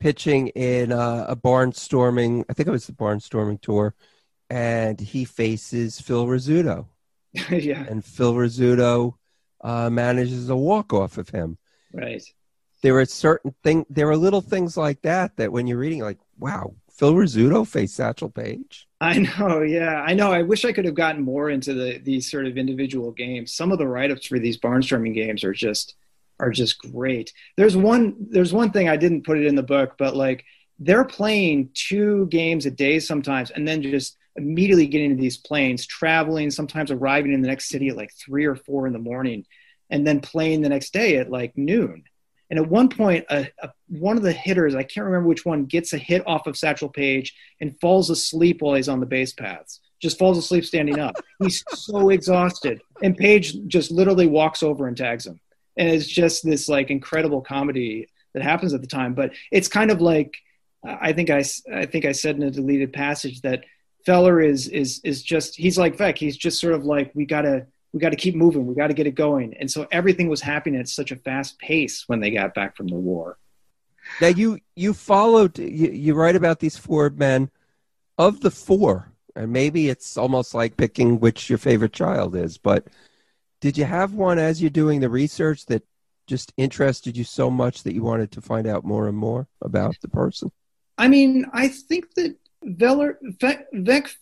[0.00, 2.44] pitching in uh, a barnstorming.
[2.48, 3.94] I think it was the barnstorming tour,
[4.50, 6.86] and he faces Phil Rizzuto.
[7.50, 9.14] yeah, and Phil Rizzuto
[9.62, 11.58] uh, manages a walk off of him.
[11.92, 12.22] Right.
[12.82, 13.86] There are certain thing.
[13.90, 17.94] There are little things like that that when you're reading, like, wow, Phil Rizzuto faced
[17.94, 18.88] Satchel Paige.
[19.00, 20.32] I know, yeah, I know.
[20.32, 23.54] I wish I could have gotten more into the these sort of individual games.
[23.54, 25.94] Some of the write ups for these barnstorming games are just
[26.40, 27.32] are just great.
[27.56, 30.44] There's one there's one thing I didn't put it in the book, but like
[30.78, 35.86] they're playing two games a day sometimes and then just immediately getting into these planes,
[35.86, 39.44] traveling, sometimes arriving in the next city at like three or four in the morning,
[39.90, 42.04] and then playing the next day at like noon.
[42.50, 45.66] And at one point, a, a, one of the hitters, I can't remember which one,
[45.66, 49.34] gets a hit off of Satchel Paige and falls asleep while he's on the base
[49.34, 49.80] paths.
[50.00, 51.16] Just falls asleep standing up.
[51.42, 52.80] He's so exhausted.
[53.02, 55.40] And Paige just literally walks over and tags him
[55.78, 59.14] and it's just this like incredible comedy that happens at the time.
[59.14, 60.34] But it's kind of like
[60.84, 63.64] I think I I think I said in a deleted passage that
[64.04, 66.18] Feller is is is just he's like Veeck.
[66.18, 68.66] He's just sort of like we gotta we got to keep moving.
[68.66, 69.54] We got to get it going.
[69.58, 72.86] And so everything was happening at such a fast pace when they got back from
[72.88, 73.38] the war.
[74.20, 77.50] Now you you followed you, you write about these four men
[78.16, 82.86] of the four, and maybe it's almost like picking which your favorite child is, but
[83.60, 85.82] did you have one as you're doing the research that
[86.26, 89.96] just interested you so much that you wanted to find out more and more about
[90.02, 90.50] the person?
[90.96, 93.18] I mean, I think that Veller,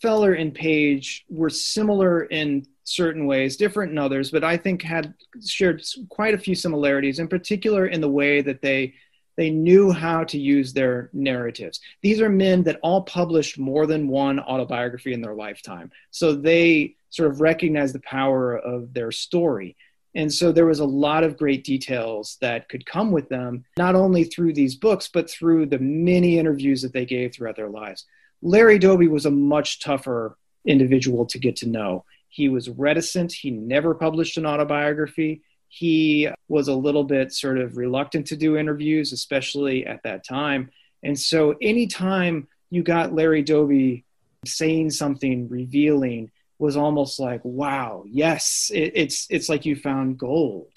[0.01, 5.13] Feller, and Paige were similar in certain ways, different in others, but I think had
[5.45, 8.93] shared quite a few similarities, in particular in the way that they
[9.37, 11.79] they knew how to use their narratives.
[12.01, 15.91] These are men that all published more than one autobiography in their lifetime.
[16.09, 19.75] So they sort of recognize the power of their story.
[20.15, 23.93] And so there was a lot of great details that could come with them, not
[23.95, 28.05] only through these books, but through the many interviews that they gave throughout their lives.
[28.41, 32.03] Larry Doby was a much tougher individual to get to know.
[32.29, 35.41] He was reticent, he never published an autobiography.
[35.69, 40.69] He was a little bit sort of reluctant to do interviews, especially at that time.
[41.03, 44.05] And so anytime you got Larry Doby
[44.45, 50.71] saying something revealing, was almost like, wow, yes, it, it's it's like you found gold.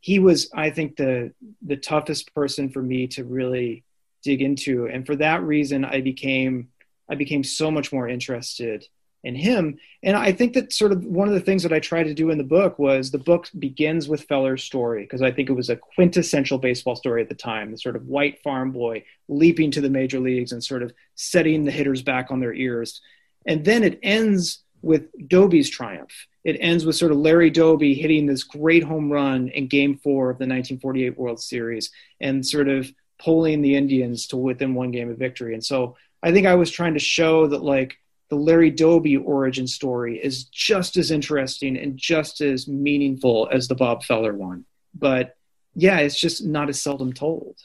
[0.00, 3.84] He was, I think, the the toughest person for me to really
[4.22, 6.68] dig into, and for that reason, I became
[7.08, 8.86] I became so much more interested
[9.26, 9.78] in him.
[10.04, 12.30] And I think that sort of one of the things that I tried to do
[12.30, 15.68] in the book was the book begins with Feller's story because I think it was
[15.68, 19.80] a quintessential baseball story at the time, the sort of white farm boy leaping to
[19.80, 23.00] the major leagues and sort of setting the hitters back on their ears.
[23.46, 26.12] And then it ends with Doby's triumph.
[26.44, 30.30] It ends with sort of Larry Doby hitting this great home run in game four
[30.30, 35.10] of the 1948 World Series and sort of pulling the Indians to within one game
[35.10, 35.54] of victory.
[35.54, 39.66] And so I think I was trying to show that like the Larry Doby origin
[39.66, 44.64] story is just as interesting and just as meaningful as the Bob Feller one.
[44.94, 45.36] But
[45.74, 47.56] yeah, it's just not as seldom told.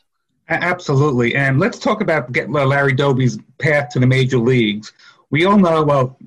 [0.49, 1.35] Absolutely.
[1.35, 4.91] And let's talk about get uh, Larry Doby's path to the major leagues.
[5.29, 6.17] We all know, well,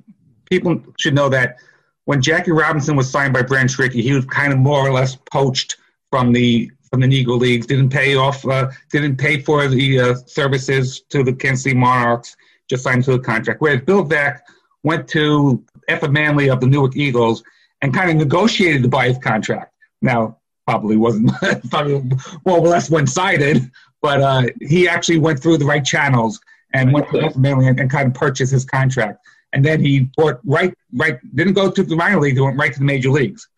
[0.46, 1.58] people should know that
[2.04, 5.16] when Jackie Robinson was signed by Branch Rickey, he was kind of more or less
[5.16, 5.76] poached
[6.10, 7.66] from the from the Negro Leagues.
[7.66, 12.36] Didn't pay off, uh, didn't pay for the uh, services to the Kansas City Monarchs.
[12.68, 13.60] Just signed to a contract.
[13.60, 14.40] Whereas Bill Veeck
[14.84, 17.42] went to Effa Manley of the Newark Eagles
[17.82, 19.74] and kind of negotiated to buy his contract.
[20.00, 21.30] Now, probably wasn't
[21.70, 22.02] probably
[22.46, 23.70] more or less one sided,
[24.00, 26.40] but uh, he actually went through the right channels
[26.72, 29.18] and went to Manley and, and kind of purchased his contract
[29.54, 32.72] and then he bought right, right, didn't go to the minor leagues, he went right
[32.72, 33.48] to the major leagues.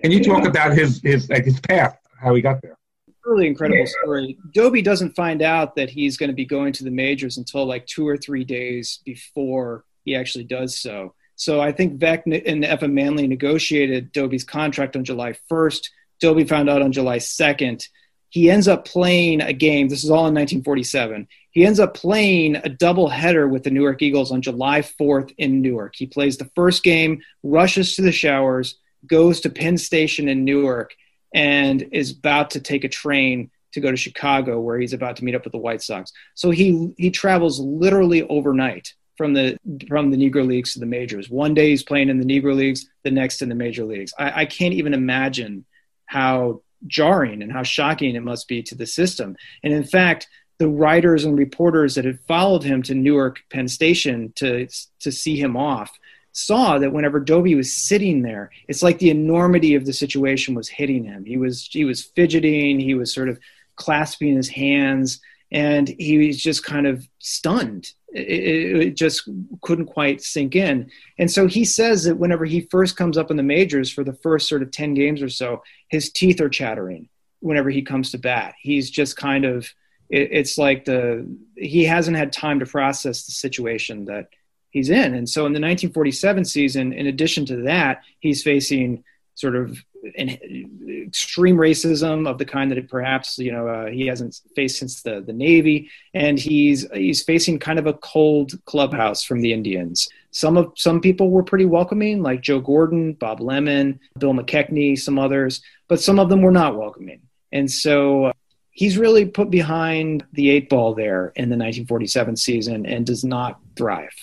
[0.00, 2.76] Can you talk about his his like his path, how he got there?
[3.24, 4.38] Really incredible story.
[4.52, 7.86] Doby doesn't find out that he's going to be going to the majors until like
[7.86, 11.14] two or three days before he actually does so.
[11.36, 15.88] So I think Veeck and Effa Manley negotiated Doby's contract on July 1st.
[16.20, 17.88] Doby found out on July 2nd.
[18.28, 19.88] He ends up playing a game.
[19.88, 21.26] This is all in 1947.
[21.54, 25.62] He ends up playing a double header with the Newark Eagles on July 4th in
[25.62, 25.94] Newark.
[25.96, 28.76] He plays the first game, rushes to the showers,
[29.06, 30.94] goes to Penn Station in Newark,
[31.32, 35.24] and is about to take a train to go to Chicago, where he's about to
[35.24, 36.12] meet up with the White Sox.
[36.34, 39.56] So he he travels literally overnight from the
[39.88, 41.30] from the Negro Leagues to the majors.
[41.30, 44.12] One day he's playing in the Negro Leagues, the next in the major leagues.
[44.18, 45.64] I, I can't even imagine
[46.06, 49.36] how jarring and how shocking it must be to the system.
[49.62, 50.28] And in fact,
[50.58, 54.68] the writers and reporters that had followed him to Newark Penn Station to
[55.00, 55.98] to see him off
[56.32, 60.68] saw that whenever Doby was sitting there, it's like the enormity of the situation was
[60.68, 61.24] hitting him.
[61.24, 63.38] He was he was fidgeting, he was sort of
[63.76, 67.92] clasping his hands, and he was just kind of stunned.
[68.12, 69.28] It, it, just
[69.62, 70.88] couldn't quite sink in.
[71.18, 74.12] And so he says that whenever he first comes up in the majors for the
[74.12, 77.08] first sort of 10 games or so, his teeth are chattering
[77.40, 78.54] whenever he comes to bat.
[78.60, 79.68] He's just kind of
[80.08, 81.26] it, it's like the
[81.56, 84.28] he hasn't had time to process the situation that
[84.70, 85.14] he's in.
[85.14, 89.78] And so in the 1947 season, in addition to that, he's facing sort of
[90.16, 95.20] extreme racism of the kind that perhaps you know uh, he hasn't faced since the
[95.20, 100.08] the Navy, and he's he's facing kind of a cold clubhouse from the Indians.
[100.30, 105.18] Some of some people were pretty welcoming, like Joe Gordon, Bob Lemon, Bill McKechnie, some
[105.18, 107.20] others, but some of them were not welcoming.
[107.52, 108.32] And so
[108.74, 113.60] he's really put behind the eight ball there in the 1947 season and does not
[113.76, 114.14] thrive.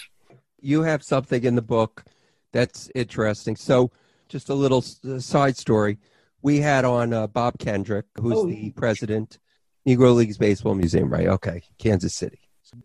[0.59, 2.03] You have something in the book
[2.51, 3.55] that's interesting.
[3.55, 3.89] So,
[4.29, 5.97] just a little side story.
[6.41, 8.47] We had on uh, Bob Kendrick, who's oh.
[8.47, 9.39] the president,
[9.87, 11.27] Negro Leagues Baseball Museum, right?
[11.27, 12.39] Okay, Kansas City.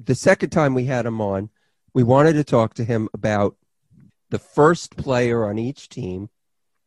[0.04, 1.50] The second time we had him on,
[1.94, 3.56] we wanted to talk to him about
[4.30, 6.28] the first player on each team,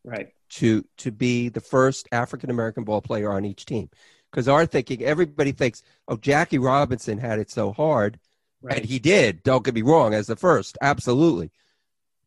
[0.03, 0.33] right?
[0.49, 3.89] To to be the first African American ball player on each team
[4.31, 8.19] because our thinking, everybody thinks, oh, Jackie Robinson had it so hard.
[8.61, 8.77] Right.
[8.77, 11.51] And he did, don't get me wrong, as the first, absolutely.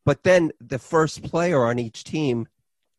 [0.05, 2.49] But then the first player on each team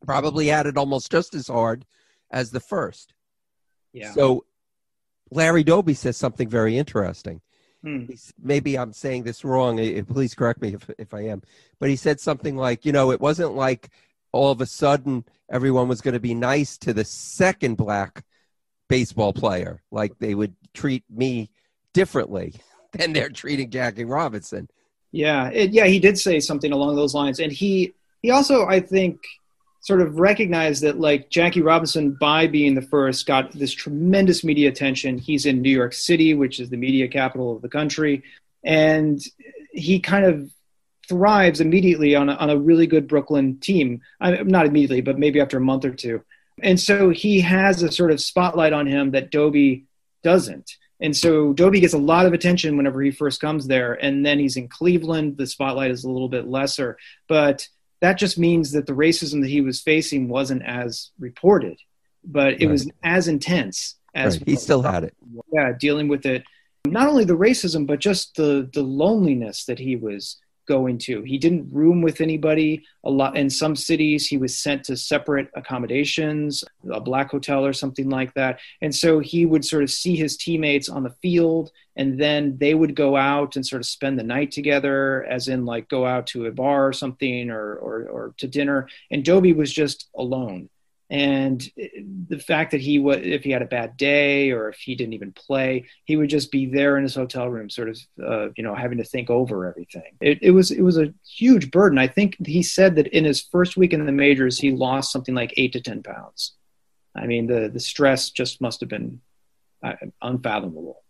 [0.06, 1.86] probably had it almost just as hard
[2.32, 3.14] as the first.
[3.92, 4.12] Yeah.
[4.14, 4.46] So
[5.32, 7.42] Larry Doby says something very interesting.
[7.82, 8.06] Hmm.
[8.42, 9.78] Maybe I'm saying this wrong.
[10.06, 11.42] Please correct me if, if I am.
[11.80, 13.90] But he said something like, you know, it wasn't like
[14.32, 18.24] all of a sudden everyone was going to be nice to the second black
[18.94, 19.82] baseball player.
[19.90, 21.50] Like they would treat me
[21.94, 22.54] differently
[22.92, 24.70] than they're treating Jackie Robinson.
[25.12, 28.80] Yeah, it, yeah, he did say something along those lines, and he he also, I
[28.80, 29.20] think,
[29.82, 34.70] sort of recognized that like Jackie Robinson, by being the first, got this tremendous media
[34.70, 35.18] attention.
[35.18, 38.24] He's in New York City, which is the media capital of the country,
[38.64, 39.20] and
[39.72, 40.52] he kind of
[41.08, 44.02] thrives immediately on a, on a really good Brooklyn team.
[44.22, 46.24] I, not immediately, but maybe after a month or two.
[46.64, 49.86] And so he has a sort of spotlight on him that Doby
[50.24, 50.72] doesn't.
[51.00, 53.94] And so Doby gets a lot of attention whenever he first comes there.
[53.94, 55.38] And then he's in Cleveland.
[55.38, 56.98] The spotlight is a little bit lesser.
[57.28, 57.68] But
[58.00, 61.78] that just means that the racism that he was facing wasn't as reported,
[62.24, 62.72] but it right.
[62.72, 64.50] was as intense as right.
[64.50, 65.14] he still had it.
[65.54, 66.44] Yeah, dealing with it.
[66.86, 70.38] Not only the racism, but just the, the loneliness that he was
[70.68, 71.22] going to.
[71.24, 72.84] He didn't room with anybody.
[73.04, 77.74] A lot in some cities, he was sent to separate accommodations, a black hotel or
[77.74, 78.60] something like that.
[78.82, 82.74] And so he would sort of see his teammates on the field, and then they
[82.74, 86.28] would go out and sort of spend the night together, as in like go out
[86.28, 88.88] to a bar or something or or, or to dinner.
[89.12, 90.70] And Doby was just alone
[91.14, 91.70] and
[92.28, 95.14] the fact that he was if he had a bad day or if he didn't
[95.14, 98.64] even play he would just be there in his hotel room sort of uh, you
[98.64, 100.18] know having to think over everything.
[100.20, 102.00] It, it, was it was a huge burden.
[102.00, 105.36] I think he said that in his first week in the majors he lost something
[105.36, 106.56] like eight to ten pounds.
[107.16, 109.22] I mean the the stress just must have been
[109.84, 109.94] uh,
[110.24, 111.04] unfathomable.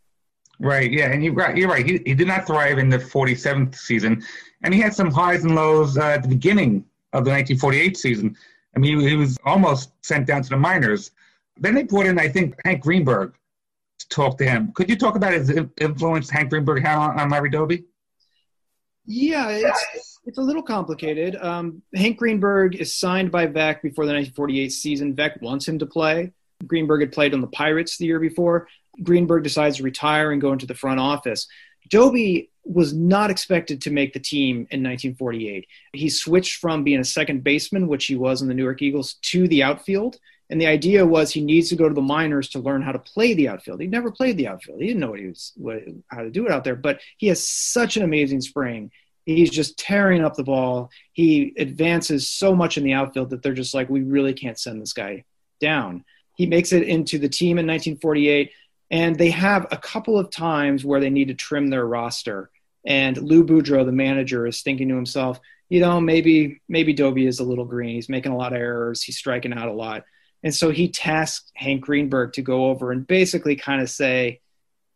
[0.60, 0.92] Right.
[0.92, 1.12] Yeah.
[1.12, 1.86] And you're right you're right.
[1.86, 4.22] He, he did not thrive in the 47th season.
[4.64, 6.84] And he had some highs and lows uh, at the beginning
[7.14, 8.36] of the 1948 season
[8.76, 11.12] I mean, he, was almost sent down to the minors.
[11.58, 13.36] Then they brought in, I think, Hank Greenberg
[14.00, 14.72] to talk to him.
[14.74, 17.86] Could you talk about his influence Hank Greenberg had on, on Larry Doby?
[19.06, 21.36] Yeah, it's, it's a little complicated.
[21.36, 25.16] Um, Hank Greenberg is signed by Veeck before the 1948 season.
[25.16, 26.32] Veeck wants him to play.
[26.66, 28.68] Greenberg had played on the Pirates the year before.
[29.02, 31.48] Greenberg decides to retire and go into the front office.
[31.94, 35.68] Doby was not expected to make the team in 1948.
[35.94, 39.48] He switched from being a second baseman, which he was in the Newark Eagles, to
[39.48, 40.18] the outfield.
[40.50, 42.98] And the idea was he needs to go to the minors to learn how to
[42.98, 43.80] play the outfield.
[43.80, 44.82] He'd never played the outfield.
[44.82, 46.76] He didn't know what he was, what, how to do it out there.
[46.76, 48.90] But he has such an amazing spring.
[49.28, 50.90] He's just tearing up the ball.
[51.12, 54.82] He advances so much in the outfield that they're just like, we really can't send
[54.82, 55.26] this guy
[55.62, 56.06] down.
[56.38, 58.52] He makes it into the team in 1948
[58.94, 62.52] and they have a couple of times where they need to trim their roster.
[62.86, 67.40] And Lou Boudreau, the manager, is thinking to himself, you know, maybe maybe Doby is
[67.40, 67.96] a little green.
[67.96, 69.02] He's making a lot of errors.
[69.02, 70.04] He's striking out a lot.
[70.44, 74.42] And so he tasked Hank Greenberg to go over and basically kind of say,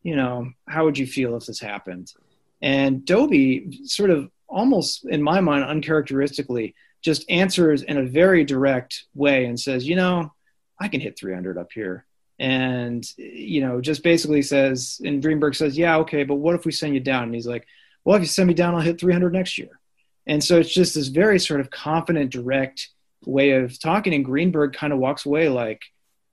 [0.04, 2.14] you know, how would you feel if this happened?
[2.62, 9.06] And Doby sort of almost in my mind uncharacteristically just answers in a very direct
[9.16, 10.34] way and says, you know,
[10.80, 12.06] I can hit 300 up here
[12.40, 16.72] and you know just basically says and greenberg says yeah okay but what if we
[16.72, 17.24] send you down?
[17.24, 17.66] And he's like
[18.04, 19.80] well if you send me down i'll hit 300 next year.
[20.26, 22.90] And so it's just this very sort of confident direct
[23.26, 25.82] way of talking and greenberg kind of walks away like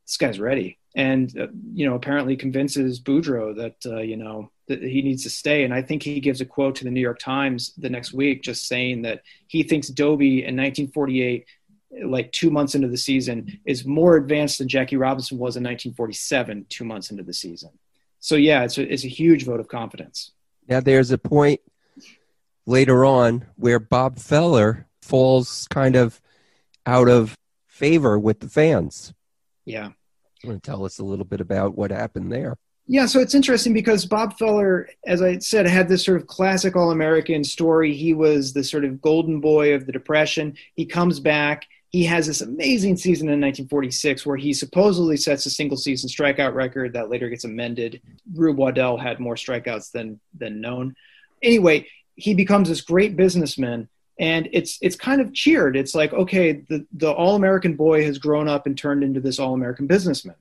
[0.06, 0.78] this guy's ready.
[0.94, 5.30] And uh, you know apparently convinces boudreau that uh, you know that he needs to
[5.30, 5.64] stay.
[5.64, 8.42] And i think he gives a quote to the new york times the next week
[8.42, 11.46] just saying that he thinks doby in 1948
[12.02, 16.66] like two months into the season is more advanced than Jackie Robinson was in 1947,
[16.68, 17.70] two months into the season.
[18.20, 20.32] So yeah, it's a, it's a huge vote of confidence.
[20.68, 21.60] Now there's a point
[22.66, 26.20] later on where Bob Feller falls kind of
[26.86, 27.36] out of
[27.68, 29.12] favor with the fans.
[29.64, 29.90] Yeah.
[30.42, 32.56] You want to tell us a little bit about what happened there?
[32.86, 36.76] Yeah, so it's interesting because Bob Feller, as I said, had this sort of classic
[36.76, 37.94] All American story.
[37.94, 40.56] He was the sort of golden boy of the Depression.
[40.74, 45.50] He comes back he has this amazing season in 1946 where he supposedly sets a
[45.50, 48.02] single season strikeout record that later gets amended.
[48.34, 50.96] Rube Waddell had more strikeouts than than known.
[51.40, 51.86] Anyway,
[52.16, 53.88] he becomes this great businessman
[54.18, 55.76] and it's it's kind of cheered.
[55.76, 59.86] It's like, okay, the, the all-American boy has grown up and turned into this all-American
[59.86, 60.34] businessman.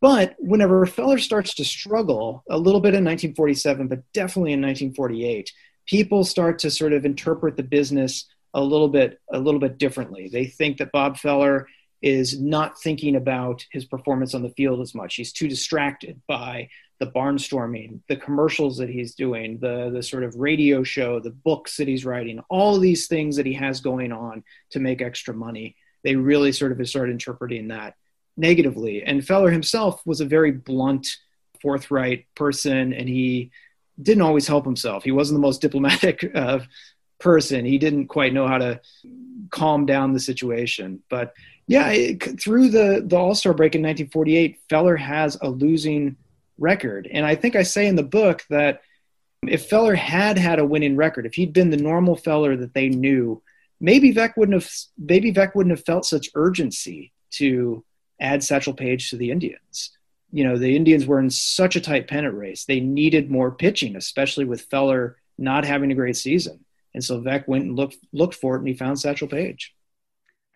[0.00, 5.52] But whenever Feller starts to struggle a little bit in 1947, but definitely in 1948,
[5.84, 8.24] people start to sort of interpret the business
[8.54, 10.28] a little bit a little bit differently.
[10.28, 11.66] They think that Bob Feller
[12.00, 15.16] is not thinking about his performance on the field as much.
[15.16, 16.68] He's too distracted by
[17.00, 21.76] the barnstorming, the commercials that he's doing, the the sort of radio show, the books
[21.76, 25.76] that he's writing, all these things that he has going on to make extra money.
[26.04, 27.94] They really sort of start interpreting that
[28.36, 29.02] negatively.
[29.02, 31.08] And Feller himself was a very blunt,
[31.60, 33.50] forthright person, and he
[34.00, 35.04] didn't always help himself.
[35.04, 36.60] He wasn't the most diplomatic uh,
[37.18, 37.64] person.
[37.64, 38.80] He didn't quite know how to
[39.50, 41.02] calm down the situation.
[41.08, 41.34] But
[41.66, 46.16] yeah, it, through the the All Star break in 1948, Feller has a losing
[46.58, 48.82] record, and I think I say in the book that
[49.46, 52.88] if Feller had had a winning record, if he'd been the normal Feller that they
[52.88, 53.42] knew,
[53.80, 57.84] maybe Veeck wouldn't have maybe Veeck wouldn't have felt such urgency to
[58.20, 59.90] add Satchel Paige to the Indians.
[60.32, 63.96] You know, the Indians were in such a tight pennant race; they needed more pitching,
[63.96, 66.64] especially with Feller not having a great season.
[66.98, 69.72] And so Veeck went and looked looked for it, and he found Satchel Paige.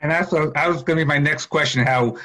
[0.01, 2.17] And that's what I was going to be my next question: How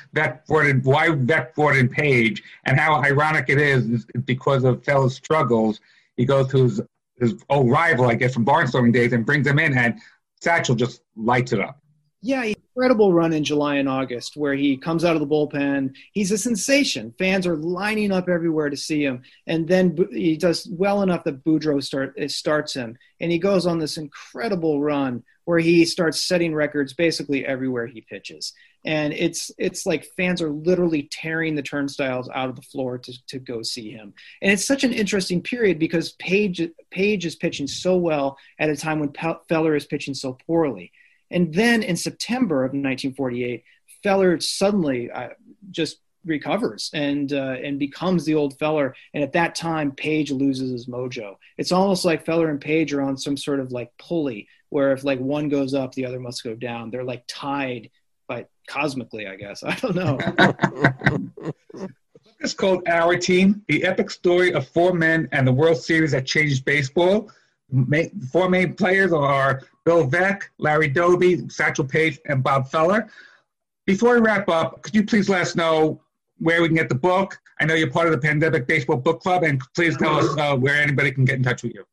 [0.48, 5.14] brought in, why Veeck brought Paige, and how ironic it is, is because of Feller's
[5.14, 5.82] struggles.
[6.16, 6.82] He goes to his
[7.20, 10.00] his old rival, I guess, from barnstorming days, and brings him in, and
[10.42, 11.80] Satchel just lights it up.
[12.24, 15.96] Yeah, incredible run in July and August where he comes out of the bullpen.
[16.12, 17.12] He's a sensation.
[17.18, 19.24] Fans are lining up everywhere to see him.
[19.48, 22.96] And then he does well enough that Boudreau start, starts him.
[23.20, 28.02] And he goes on this incredible run where he starts setting records basically everywhere he
[28.02, 28.54] pitches.
[28.86, 33.26] And it's it's like fans are literally tearing the turnstiles out of the floor to,
[33.28, 34.14] to go see him.
[34.44, 38.78] And it's such an interesting period because Paige Paige is pitching so well at a
[38.78, 39.14] time when
[39.50, 40.92] Feller is pitching so poorly.
[41.32, 43.64] And then in September of 1948,
[44.04, 45.30] Feller suddenly uh,
[45.72, 48.96] just recovers and uh, and becomes the old Feller.
[49.14, 51.36] And at that time, Paige loses his mojo.
[51.58, 55.04] It's almost like Feller and Paige are on some sort of like pulley, where if
[55.04, 56.92] like one goes up, the other must go down.
[56.92, 57.90] They're like tied,
[58.28, 59.64] but cosmically, I guess.
[59.64, 60.20] I don't know.
[62.40, 66.26] It's called Our Team, the epic story of four men and the World Series that
[66.26, 67.32] changed baseball.
[68.32, 73.10] Four main players are Bill Veeck, Larry Doby, Satchel Paige, and Bob Feller.
[73.86, 76.02] Before we wrap up, could you please let us know
[76.40, 77.40] where we can get the book?
[77.60, 80.56] I know you're part of the Pandemic Baseball Book Club, and please tell us uh,
[80.56, 81.86] where anybody can get in touch with you.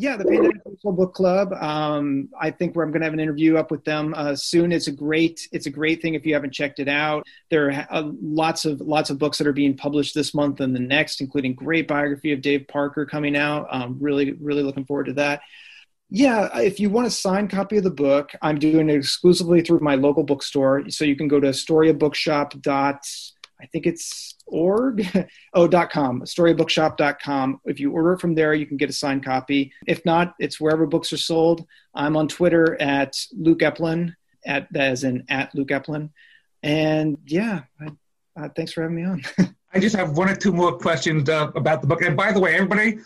[0.00, 1.52] Yeah, the Pandemic Book Club.
[1.54, 4.70] Um, I think we're, I'm going to have an interview up with them uh, soon.
[4.70, 7.26] It's a great, it's a great thing if you haven't checked it out.
[7.50, 10.72] There are uh, lots of lots of books that are being published this month and
[10.72, 13.66] the next, including great biography of Dave Parker coming out.
[13.72, 15.40] Um, really, really looking forward to that.
[16.10, 19.80] Yeah, if you want a signed copy of the book, I'm doing it exclusively through
[19.80, 20.88] my local bookstore.
[20.90, 22.62] So you can go to storybookshop.
[23.60, 25.06] I think it's org.
[25.54, 29.24] Oh dot com storybookshop.com if you order it from there you can get a signed
[29.24, 29.72] copy.
[29.86, 31.66] If not it's wherever books are sold.
[31.94, 34.14] I'm on twitter at luke epplin
[34.46, 36.10] at as in at luke epplin.
[36.62, 37.88] And yeah I,
[38.38, 39.22] uh, thanks for having me on.
[39.72, 42.02] I just have one or two more questions uh, about the book.
[42.02, 42.98] And by the way, everybody,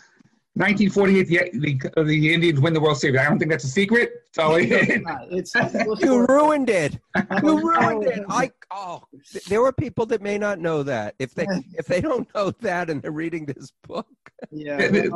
[0.55, 3.19] 1948, the, the, the Indians win the World Series.
[3.19, 4.23] I don't think that's a secret.
[4.33, 5.55] So it's
[5.99, 6.99] You ruined it.
[7.41, 8.23] You ruined it.
[8.29, 9.01] I oh,
[9.49, 11.15] there were people that may not know that.
[11.17, 14.07] If they if they don't know that and they're reading this book,
[14.51, 15.07] yeah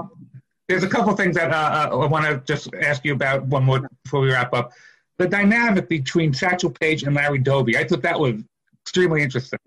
[0.67, 3.63] There's a couple things that uh, uh, I want to just ask you about one
[3.63, 4.71] more before we wrap up.
[5.17, 8.41] The dynamic between Satchel Paige and Larry Doby, I thought that was
[8.81, 9.59] extremely interesting.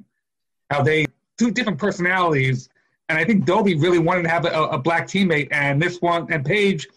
[0.68, 1.06] How they
[1.38, 2.68] two different personalities,
[3.10, 6.32] and I think Doby really wanted to have a, a black teammate, and this one
[6.32, 6.88] and Paige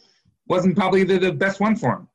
[0.47, 2.07] wasn't probably the, the best one for him.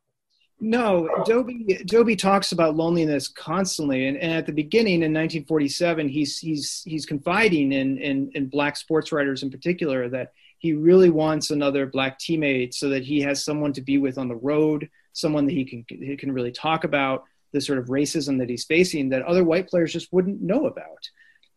[0.61, 6.39] No, Doby Doby talks about loneliness constantly, and, and at the beginning in 1947, he's
[6.39, 11.51] he's he's confiding in, in in black sports writers in particular that he really wants
[11.51, 15.45] another black teammate so that he has someone to be with on the road, someone
[15.47, 19.09] that he can he can really talk about the sort of racism that he's facing
[19.09, 21.09] that other white players just wouldn't know about.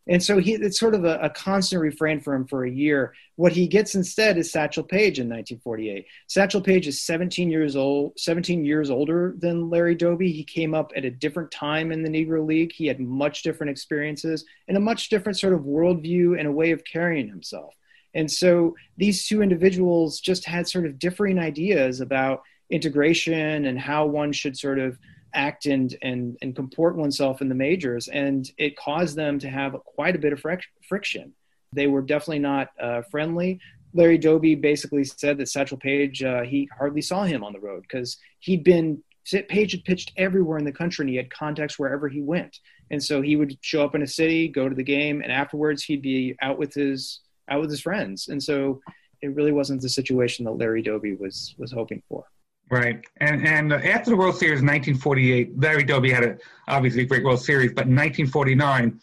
[0.08, 3.14] And so he, it's sort of a, a constant refrain for him for a year.
[3.36, 6.06] What he gets instead is Satchel Paige in 1948.
[6.28, 10.32] Satchel Paige is 17 years old, 17 years older than Larry Doby.
[10.32, 12.72] He came up at a different time in the Negro League.
[12.74, 16.72] He had much different experiences and a much different sort of worldview and a way
[16.72, 17.76] of carrying himself.
[18.14, 24.06] And so these two individuals just had sort of differing ideas about integration and how
[24.06, 24.98] one should sort of
[25.34, 29.74] act and and and comport oneself in the majors and it caused them to have
[29.86, 31.34] quite a bit of fric- friction
[31.74, 33.60] they were definitely not uh, friendly
[33.94, 37.82] larry doby basically said that satchel paige uh, he hardly saw him on the road
[37.82, 39.02] because he'd been
[39.50, 42.60] Paige had pitched everywhere in the country and he had contacts wherever he went.
[42.90, 45.84] And so he would show up in a city, go to the game, and afterwards
[45.84, 48.28] he'd be out with his out with his friends.
[48.30, 48.82] And so
[49.22, 52.26] it really wasn't the situation that Larry Doby was was hoping for.
[52.72, 53.04] Right.
[53.18, 56.38] And and uh, after the World Series in 1948, Larry Doby had a
[56.70, 58.98] obviously a great World Series, but in 1949,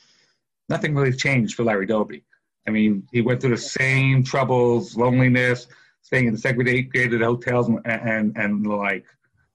[0.71, 2.25] nothing really changed for Larry Doby.
[2.67, 5.67] I mean, he went through the same troubles, loneliness,
[6.01, 9.05] staying in segregated hotels and and, and the like.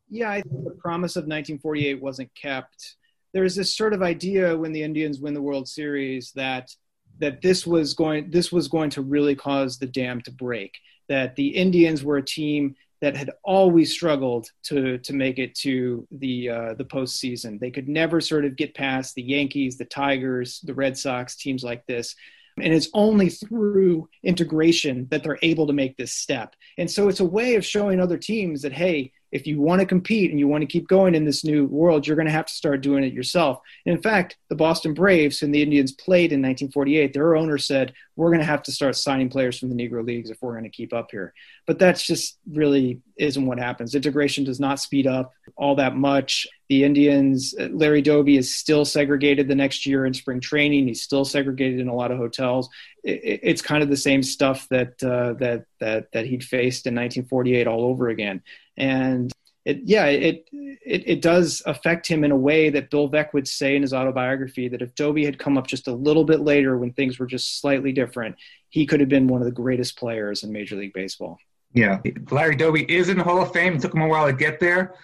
[0.10, 2.98] Yeah, I think the promise of 1948 wasn't kept.
[3.34, 6.70] There was this sort of idea when the Indians win the World Series that
[7.18, 10.78] that this was going this was going to really cause the dam to break.
[11.10, 16.08] That the Indians were a team that had always struggled to to make it to
[16.10, 17.60] the uh, the postseason.
[17.60, 21.66] They could never sort of get past the Yankees, the Tigers, the Red Sox, teams
[21.66, 22.16] like this.
[22.58, 26.56] And it's only through integration that they're able to make this step.
[26.78, 29.86] And so it's a way of showing other teams that, hey, if you want to
[29.88, 32.46] compete and you want to keep going in this new world, you're going to have
[32.46, 33.60] to start doing it yourself.
[33.84, 37.94] And in fact, the Boston Braves, and the Indians played in 1948, their owner said,
[38.16, 40.66] We're going to have to start signing players from the Negro Leagues if we're going
[40.66, 41.34] to keep up here.
[41.66, 43.96] But that's just really isn't what happens.
[43.96, 46.48] Integration does not speed up all that much.
[46.70, 50.88] The Indians, Larry Doby is still segregated the next year in spring training.
[50.88, 52.70] He's still segregated in a lot of hotels.
[53.04, 57.68] It's kind of the same stuff that uh, that that that he'd faced in 1948
[57.68, 58.42] all over again.
[58.78, 59.32] And
[59.66, 63.48] it yeah it, it it does affect him in a way that Bill Veeck would
[63.48, 66.78] say in his autobiography that if Doby had come up just a little bit later
[66.78, 68.36] when things were just slightly different,
[68.70, 71.38] he could have been one of the greatest players in Major League Baseball.
[71.74, 73.76] Yeah, Larry Doby is in the Hall of Fame.
[73.76, 74.96] It took him a while to get there.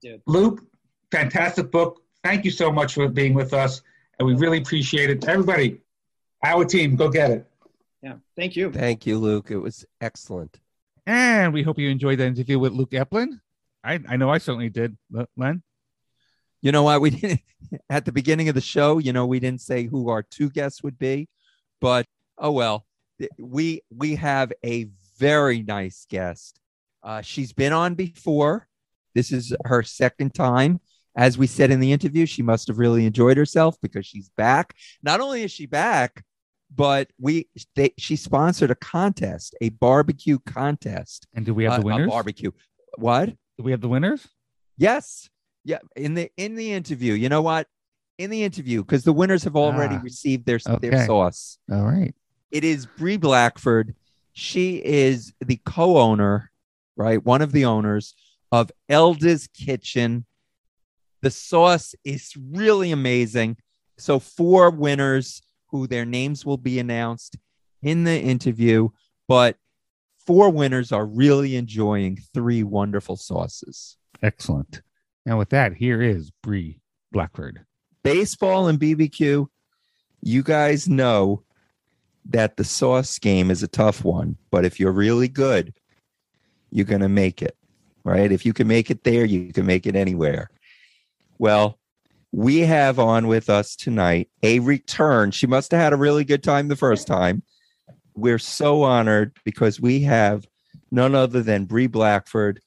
[0.00, 0.20] did.
[0.26, 0.64] Luke,
[1.12, 2.02] fantastic book.
[2.24, 3.82] Thank you so much for being with us,
[4.18, 5.24] and we really appreciate it.
[5.28, 5.78] Everybody,
[6.44, 7.46] our team, go get it.
[8.02, 8.72] Yeah, thank you.
[8.72, 9.50] Thank you, Luke.
[9.50, 10.58] It was excellent.
[11.08, 13.40] And we hope you enjoyed the interview with Luke Epplin.
[13.82, 14.94] I, I know I certainly did,
[15.38, 15.62] Len.
[16.60, 17.00] You know what?
[17.00, 17.40] We didn't
[17.90, 18.98] at the beginning of the show.
[18.98, 21.30] You know, we didn't say who our two guests would be,
[21.80, 22.04] but
[22.36, 22.84] oh well.
[23.38, 24.88] We we have a
[25.18, 26.60] very nice guest.
[27.02, 28.68] Uh, she's been on before.
[29.14, 30.78] This is her second time.
[31.16, 34.74] As we said in the interview, she must have really enjoyed herself because she's back.
[35.02, 36.22] Not only is she back,
[36.74, 41.26] but we they, she sponsored a contest, a barbecue contest.
[41.34, 42.08] And do we have Uh, the a winners?
[42.10, 42.50] barbecue.
[42.96, 43.30] What?
[43.56, 44.26] do we have the winners?
[44.76, 45.28] Yes.
[45.64, 45.78] Yeah.
[45.96, 47.66] In the in the interview, you know what?
[48.18, 50.88] In the interview, because the winners have already Ah, received their okay.
[50.90, 51.58] their sauce.
[51.70, 52.14] All right.
[52.50, 53.94] It is Bree Blackford.
[54.32, 56.50] She is the co-owner,
[56.96, 57.24] right?
[57.24, 58.14] One of the owners
[58.52, 60.24] of Elda's Kitchen.
[61.22, 63.56] The sauce is really amazing.
[63.98, 67.36] So four winners who their names will be announced
[67.82, 68.88] in the interview,
[69.26, 69.56] but
[70.26, 73.96] four winners are really enjoying three wonderful sauces.
[74.22, 74.82] Excellent.
[75.24, 76.80] And with that, here is Bree
[77.12, 77.64] Blackford.
[78.02, 79.46] baseball and BBQ,
[80.22, 81.42] you guys know
[82.30, 85.74] that the sauce game is a tough one, but if you're really good,
[86.70, 87.56] you're going to make it,
[88.04, 88.30] right?
[88.30, 90.50] If you can make it there, you can make it anywhere.
[91.38, 91.77] Well,
[92.32, 95.30] we have on with us tonight a return.
[95.30, 97.42] She must have had a really good time the first time.
[98.14, 100.46] We're so honored because we have
[100.90, 102.60] none other than Bree Blackford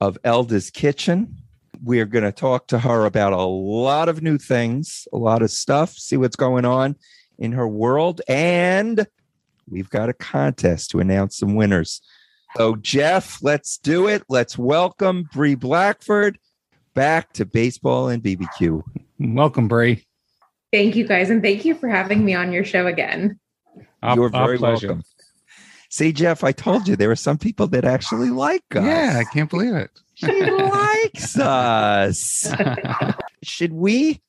[0.00, 1.36] of Elda's Kitchen.
[1.82, 5.50] We're going to talk to her about a lot of new things, a lot of
[5.50, 6.96] stuff, see what's going on
[7.38, 8.20] in her world.
[8.28, 9.06] And
[9.68, 12.00] we've got a contest to announce some winners.
[12.56, 14.22] So, Jeff, let's do it.
[14.28, 16.38] Let's welcome Bree Blackford
[16.94, 18.82] back to baseball and BBQ.
[19.18, 20.04] Welcome, Bree.
[20.72, 23.38] Thank you guys, and thank you for having me on your show again.
[24.02, 24.88] Our- You're very pleasure.
[24.88, 25.04] welcome.
[25.90, 28.84] See, Jeff, I told you there are some people that actually like us.
[28.84, 29.90] Yeah, I can't believe it.
[30.14, 32.52] She likes us.
[33.44, 34.20] should we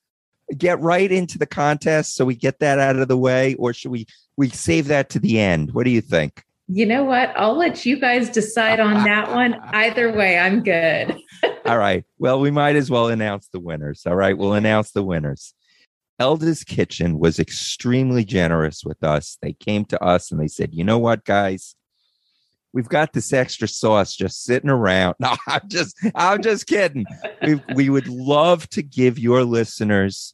[0.55, 3.89] get right into the contest so we get that out of the way or should
[3.89, 4.05] we
[4.37, 7.31] we save that to the end what do you think You know what?
[7.35, 9.53] I'll let you guys decide on that one.
[9.53, 11.15] Either way, I'm good.
[11.65, 12.03] all right.
[12.17, 14.03] Well we might as well announce the winners.
[14.05, 14.37] All right.
[14.37, 15.53] We'll announce the winners.
[16.17, 19.37] Elda's kitchen was extremely generous with us.
[19.41, 21.75] They came to us and they said you know what guys?
[22.73, 25.15] We've got this extra sauce just sitting around.
[25.19, 27.05] No i'm just i'm just kidding.
[27.43, 30.33] We, we would love to give your listeners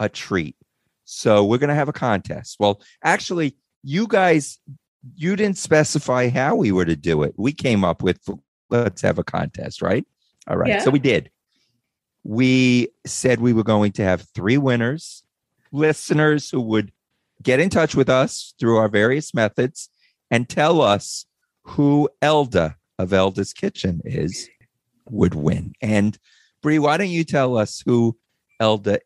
[0.00, 0.56] a treat.
[1.04, 2.56] So we're going to have a contest.
[2.58, 4.58] Well actually you guys
[5.16, 7.34] you didn't specify how we were to do it.
[7.36, 8.20] We came up with
[8.70, 10.06] let's have a contest right?
[10.48, 10.80] All right Yeah.
[10.80, 11.30] so we did.
[12.24, 15.24] We said we were going to have three winners
[15.72, 16.92] listeners who would
[17.42, 19.88] get in touch with us through our various methods
[20.30, 21.26] and tell us
[21.62, 24.48] who elda of elda's kitchen is
[25.08, 25.72] would win.
[25.80, 26.18] And
[26.62, 28.16] Bree, why don't you tell us who
[28.60, 29.00] elda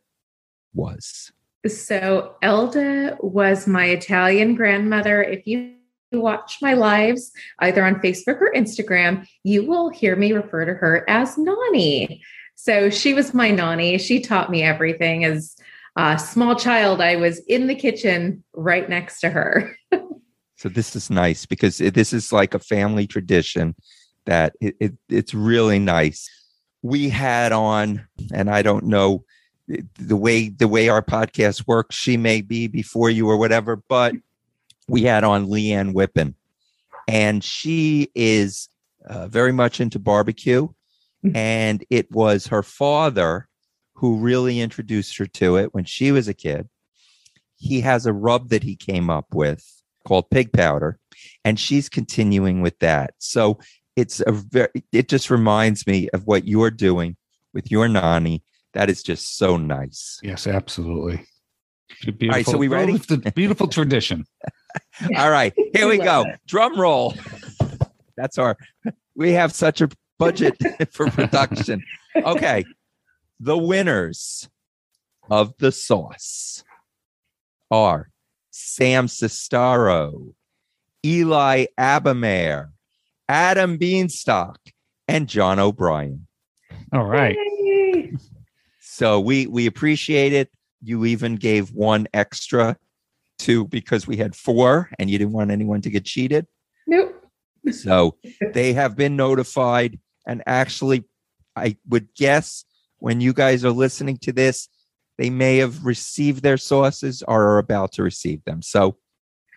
[0.75, 1.33] was?
[1.67, 5.23] So, Elda was my Italian grandmother.
[5.23, 5.73] If you
[6.13, 11.05] watch my lives, either on Facebook or Instagram, you will hear me refer to her
[11.09, 12.23] as Nani.
[12.55, 13.99] So, she was my Nani.
[13.99, 15.25] She taught me everything.
[15.25, 15.57] As
[15.97, 19.77] a small child, I was in the kitchen right next to her.
[20.57, 23.75] So this is nice because this is like a family tradition
[24.25, 26.29] that it, it, it's really nice.
[26.83, 29.25] We had on, and I don't know
[29.99, 31.95] the- way the way our podcast works.
[31.95, 34.15] She may be before you or whatever, but
[34.89, 36.35] we had on Leanne Whippen,
[37.09, 38.69] and she is
[39.07, 40.69] uh, very much into barbecue,
[41.35, 43.49] and it was her father
[43.95, 46.69] who really introduced her to it when she was a kid.
[47.57, 49.65] He has a rub that he came up with
[50.07, 50.99] called pig powder
[51.45, 53.59] and she's continuing with that so
[53.97, 57.17] it's a very it just reminds me of what you're doing
[57.53, 58.41] with your nani
[58.73, 61.25] that is just so nice Yes, absolutely.
[62.03, 62.29] Beautiful.
[62.29, 62.93] right, so we ready?
[62.93, 64.27] Well, it's the beautiful tradition.
[65.17, 66.41] all right here we go Love it.
[66.47, 67.15] drum roll
[68.17, 68.57] that's our
[69.15, 70.57] we have such a budget
[70.91, 71.83] for production
[72.17, 72.65] okay
[73.41, 74.49] the winners
[75.31, 76.65] of the sauce
[77.71, 78.09] are
[78.51, 80.33] Sam Sestaro,
[81.05, 82.71] Eli Abamer,
[83.29, 84.57] Adam Beanstock,
[85.09, 86.27] and John O'Brien.
[86.93, 87.37] All right.
[87.61, 88.17] Yay.
[88.81, 90.51] So we we appreciate it.
[90.83, 92.77] You even gave one extra
[93.47, 96.47] to because we had four and you didn't want anyone to get cheated.
[96.87, 97.23] Nope.
[97.73, 98.17] So
[98.53, 99.99] they have been notified.
[100.27, 101.05] And actually,
[101.57, 102.65] I would guess
[102.99, 104.69] when you guys are listening to this,
[105.19, 108.63] they may have received their sauces or are about to receive them.
[108.63, 108.97] So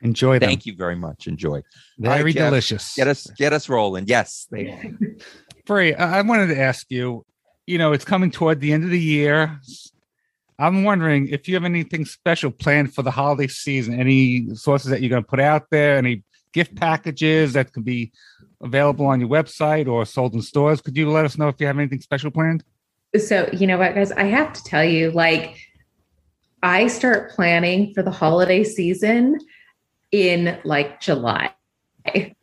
[0.02, 0.48] Enjoy them.
[0.50, 1.28] thank you very much.
[1.28, 1.62] Enjoy.
[1.98, 2.50] Very right, Jeff.
[2.50, 2.96] delicious.
[2.96, 4.06] Get us get us rolling.
[4.08, 4.84] Yes, they are.
[5.66, 7.26] Bree, I I wanted to ask you,
[7.68, 9.60] you know, it's coming toward the end of the year.
[10.60, 15.02] I'm wondering if you have anything special planned for the holiday season, any sources that
[15.02, 18.12] you're going to put out there, any gift packages that could be
[18.62, 20.82] available on your website or sold in stores.
[20.82, 22.64] Could you let us know if you have anything special planned?
[23.18, 25.58] So, you know what, guys, I have to tell you, like,
[26.62, 29.40] I start planning for the holiday season
[30.12, 31.54] in like July.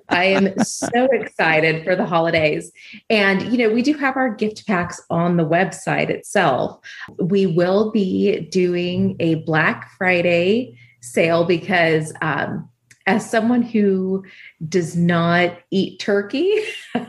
[0.09, 2.71] I am so excited for the holidays.
[3.11, 6.79] And, you know, we do have our gift packs on the website itself.
[7.19, 12.69] We will be doing a Black Friday sale because, um,
[13.07, 14.25] as someone who
[14.69, 16.53] does not eat turkey,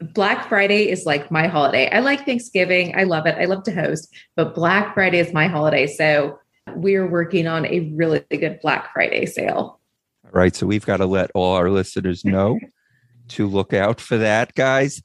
[0.00, 1.90] Black Friday is like my holiday.
[1.90, 2.96] I like Thanksgiving.
[2.96, 3.36] I love it.
[3.38, 5.86] I love to host, but Black Friday is my holiday.
[5.86, 6.38] So
[6.74, 9.80] we're working on a really good Black Friday sale.
[10.26, 10.54] All right.
[10.54, 12.58] So we've got to let all our listeners know
[13.28, 15.02] to look out for that, guys.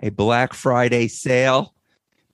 [0.00, 1.74] A Black Friday sale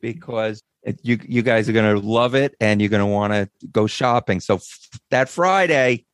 [0.01, 3.33] because it, you you guys are going to love it and you're going to want
[3.33, 4.41] to go shopping.
[4.41, 6.05] So f- that Friday,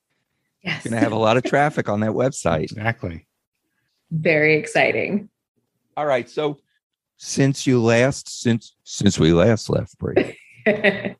[0.63, 0.85] Yes.
[0.85, 2.65] you're going to have a lot of traffic on that website.
[2.65, 3.27] Exactly.
[4.11, 5.31] Very exciting.
[5.97, 6.29] All right.
[6.29, 6.59] So
[7.17, 10.37] since you last since since we last left, Bree,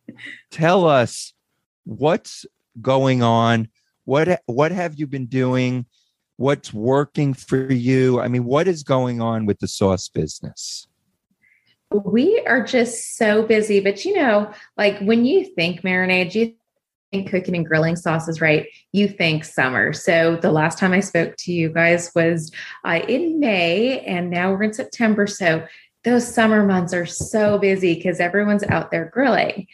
[0.51, 1.33] tell us
[1.85, 2.45] what's
[2.83, 3.69] going on.
[4.09, 5.85] What what have you been doing?
[6.39, 8.21] What's working for you?
[8.21, 10.89] I mean, what is going on with the sauce business?
[11.91, 16.55] we are just so busy, but you know, like when you think marinade, you
[17.13, 18.67] think cooking and grilling sauces, right?
[18.93, 19.93] You think summer.
[19.93, 22.51] So the last time I spoke to you guys was
[22.85, 25.27] uh, in May, and now we're in September.
[25.27, 25.67] So
[26.05, 29.67] those summer months are so busy because everyone's out there grilling.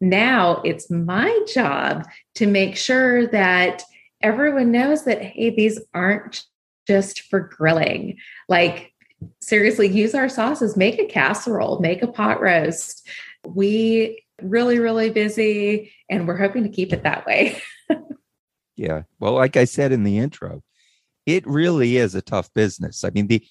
[0.00, 3.82] Now it's my job to make sure that
[4.22, 6.44] everyone knows that, hey, these aren't
[6.86, 8.16] just for grilling.
[8.48, 8.92] Like,
[9.40, 13.06] seriously, use our sauces, make a casserole, make a pot roast.
[13.46, 17.60] We really, really busy, and we're hoping to keep it that way.
[18.80, 19.02] Yeah.
[19.18, 20.62] Well, like I said in the intro,
[21.26, 23.04] it really is a tough business.
[23.04, 23.44] I mean, the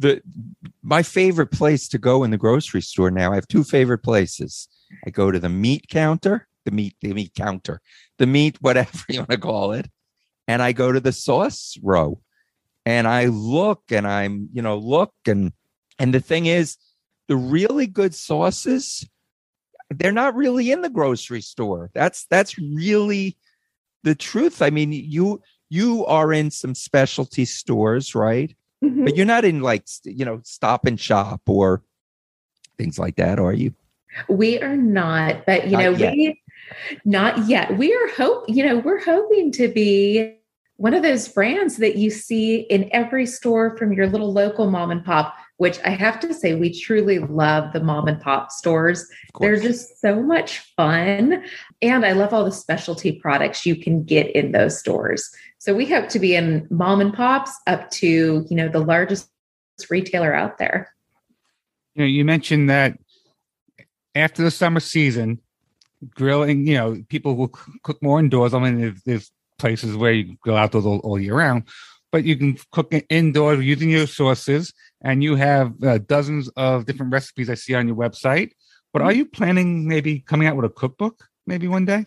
[0.00, 0.20] the
[0.82, 4.66] my favorite place to go in the grocery store now, I have two favorite places.
[5.06, 7.80] I go to the meat counter, the meat, the meat counter,
[8.18, 9.88] the meat, whatever you want to call it.
[10.48, 12.20] And I go to the sauce row
[12.84, 15.52] and I look and I'm, you know, look and
[15.98, 16.76] and the thing is,
[17.26, 19.08] the really good sauces,
[19.90, 21.90] they're not really in the grocery store.
[21.94, 23.36] That's that's really
[24.04, 24.62] the truth.
[24.62, 28.54] I mean, you you are in some specialty stores, right?
[28.84, 29.04] Mhm.
[29.04, 31.82] But you're not in like you know stop and shop or
[32.78, 33.74] things like that, are you?
[34.28, 36.12] We are not, but you Not know, yet.
[36.12, 36.42] we
[37.04, 37.76] not yet.
[37.78, 40.36] We are hope, you know, we're hoping to be
[40.78, 44.90] one of those brands that you see in every store from your little local mom
[44.90, 49.06] and pop, which I have to say, we truly love the mom and pop stores.
[49.40, 51.44] They're just so much fun.
[51.80, 55.30] And I love all the specialty products you can get in those stores.
[55.58, 59.30] So we hope to be in mom and pops up to, you know, the largest
[59.88, 60.92] retailer out there.
[61.94, 62.98] You know, you mentioned that
[64.16, 65.40] after the summer season,
[66.14, 67.48] grilling, you know, people will
[67.82, 68.54] cook more indoors.
[68.54, 71.64] I mean, there's, there's places where you grill outdoors all, all year round,
[72.12, 77.12] but you can cook indoors using your sauces, and you have uh, dozens of different
[77.12, 78.50] recipes I see on your website.
[78.92, 82.06] But are you planning maybe coming out with a cookbook maybe one day?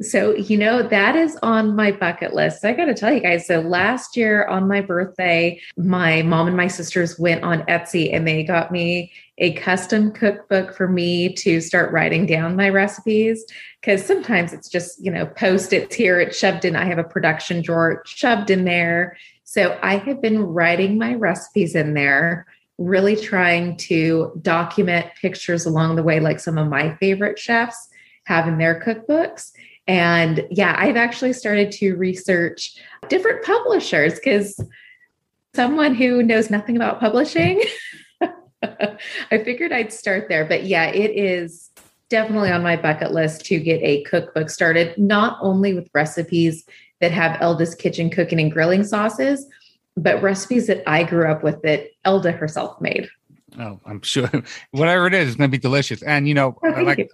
[0.00, 2.64] So, you know, that is on my bucket list.
[2.64, 3.48] I got to tell you guys.
[3.48, 8.26] So, last year on my birthday, my mom and my sisters went on Etsy and
[8.26, 13.44] they got me a custom cookbook for me to start writing down my recipes.
[13.80, 16.76] Because sometimes it's just, you know, post its here, it's shoved in.
[16.76, 19.16] I have a production drawer shoved in there.
[19.42, 22.46] So, I have been writing my recipes in there,
[22.78, 27.88] really trying to document pictures along the way, like some of my favorite chefs
[28.26, 29.50] have in their cookbooks.
[29.88, 32.76] And yeah, I've actually started to research
[33.08, 34.60] different publishers because
[35.54, 37.62] someone who knows nothing about publishing,
[38.62, 40.44] I figured I'd start there.
[40.44, 41.70] But yeah, it is
[42.10, 46.64] definitely on my bucket list to get a cookbook started, not only with recipes
[47.00, 49.46] that have Elda's Kitchen cooking and grilling sauces,
[49.96, 53.08] but recipes that I grew up with that Elda herself made.
[53.58, 54.30] Oh, I'm sure
[54.70, 56.02] whatever it is, it's going to be delicious.
[56.02, 57.08] And you know, Oh, like you.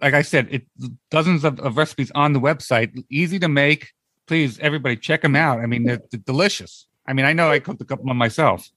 [0.00, 0.66] Like I said, it
[1.10, 3.92] dozens of, of recipes on the website, easy to make.
[4.26, 5.60] Please, everybody, check them out.
[5.60, 6.86] I mean, they're, they're delicious.
[7.06, 8.68] I mean, I know I cooked a couple of myself.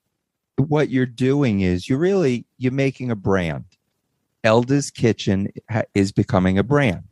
[0.57, 3.65] what you're doing is you're really you're making a brand.
[4.43, 5.49] Elda's Kitchen
[5.93, 7.03] is becoming a brand.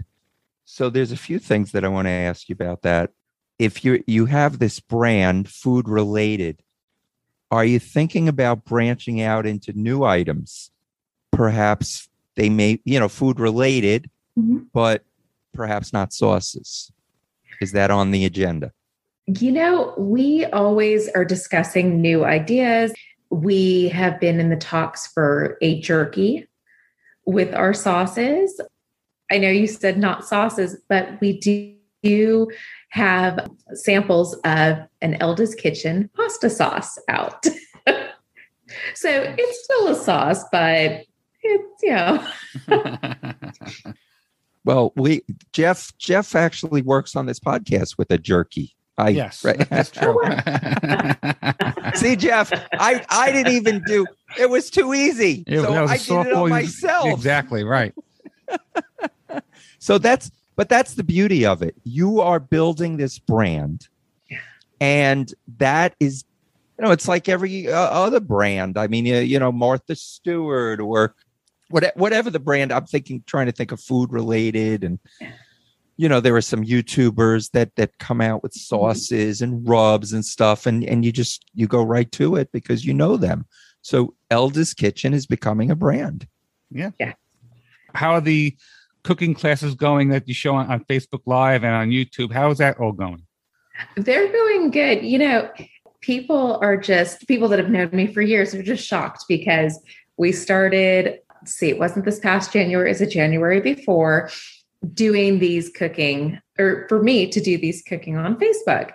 [0.66, 3.12] So there's a few things that I want to ask you about that.
[3.60, 6.62] If you you have this brand food related,
[7.50, 10.72] are you thinking about branching out into new items?
[11.32, 12.07] Perhaps
[12.38, 14.68] they may, you know, food related, Mhm.
[14.72, 15.04] but
[15.54, 16.92] perhaps not sauces.
[17.60, 18.72] Is that on the agenda?
[19.26, 22.94] You know, we always are discussing new ideas.
[23.30, 26.48] We have been in the talks for a jerky
[27.26, 28.62] with our sauces.
[29.30, 31.40] I know you said not sauces, but we
[32.04, 32.48] do
[32.92, 37.44] have samples of an Elda's Kitchen pasta sauce out.
[38.94, 41.04] so it's still a sauce, but
[41.48, 41.94] it's, you
[42.76, 43.94] know,
[44.68, 45.22] Well, we
[45.54, 48.76] Jeff Jeff actually works on this podcast with a jerky.
[48.98, 49.58] I yes, right.
[49.70, 50.20] that's true.
[51.96, 54.06] See, Jeff, I I didn't even do.
[54.38, 55.46] It was too easy.
[55.48, 56.44] Yeah, so that was a I did it softball.
[56.44, 57.14] on myself.
[57.14, 57.94] Exactly right.
[59.80, 61.76] So that's but that's the beauty of it.
[61.86, 63.88] You are building this brand,
[64.82, 66.26] and that is,
[66.78, 68.78] you know, it's like every uh, other brand.
[68.78, 71.16] I mean, you, you know, Martha Stewart or
[71.70, 72.72] what, whatever the brand.
[72.72, 75.00] I'm thinking, trying to think of food related, and
[75.98, 78.76] you know, there are some YouTubers that that come out with mm-hmm.
[78.76, 82.86] sauces and rubs and stuff, and and you just you go right to it because
[82.86, 83.46] you know them.
[83.82, 86.28] So Elda's Kitchen is becoming a brand.
[86.70, 86.92] Yeah.
[87.00, 87.14] Yeah.
[87.94, 88.56] How are the
[89.04, 92.34] cooking classes going that you show on, on Facebook Live and on YouTube?
[92.34, 93.24] How is that all going?
[93.96, 95.04] They're going good.
[95.04, 95.50] You know,
[96.02, 99.80] people are just people that have known me for years are just shocked because
[100.18, 104.30] we started, let's see, it wasn't this past January, is it January before
[104.94, 108.92] doing these cooking, or for me to do these cooking on Facebook.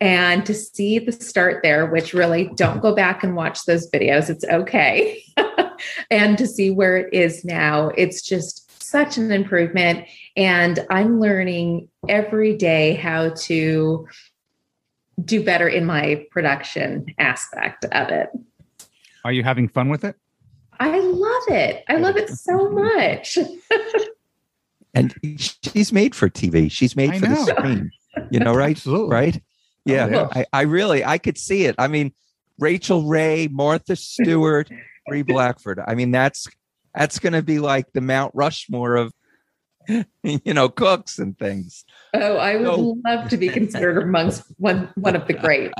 [0.00, 4.28] And to see the start there, which really don't go back and watch those videos,
[4.28, 5.22] it's okay.
[6.10, 10.06] and to see where it is now, it's just such an improvement.
[10.36, 14.08] And I'm learning every day how to
[15.24, 18.30] do better in my production aspect of it.
[19.24, 20.16] Are you having fun with it?
[20.82, 21.84] I love it.
[21.88, 23.38] I love it so much.
[24.94, 26.70] And she's made for TV.
[26.70, 27.44] She's made I for know.
[27.44, 27.90] the screen.
[28.30, 28.76] You know, right?
[28.76, 29.14] Absolutely.
[29.14, 29.36] Right?
[29.36, 29.42] Oh,
[29.84, 30.06] yeah.
[30.08, 30.28] yeah.
[30.32, 31.76] I, I really I could see it.
[31.78, 32.12] I mean,
[32.58, 34.70] Rachael Ray, Martha Stewart,
[35.06, 35.80] Bree Blackford.
[35.86, 36.46] I mean, that's
[36.94, 39.12] that's gonna be like the Mount Rushmore of
[40.22, 41.84] you know, cooks and things.
[42.14, 42.96] Oh, I would No.
[43.04, 45.72] love to be considered amongst one one of the greats.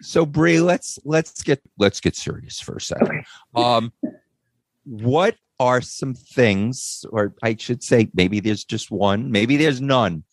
[0.00, 3.08] So Bree, let's let's get let's get serious for a second.
[3.08, 3.24] Okay.
[3.54, 3.92] Um
[4.84, 10.24] what are some things, or I should say maybe there's just one, maybe there's none,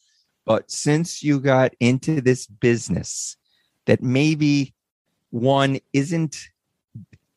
[0.45, 3.35] but since you got into this business
[3.85, 4.73] that maybe
[5.31, 6.47] one isn't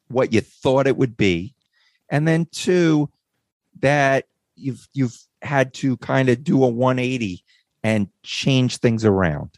[0.08, 1.54] what you thought it would be,
[2.08, 3.10] and then two,
[3.80, 4.26] that
[4.56, 7.42] you've you've had to kind of do a 180
[7.82, 9.50] and change things around.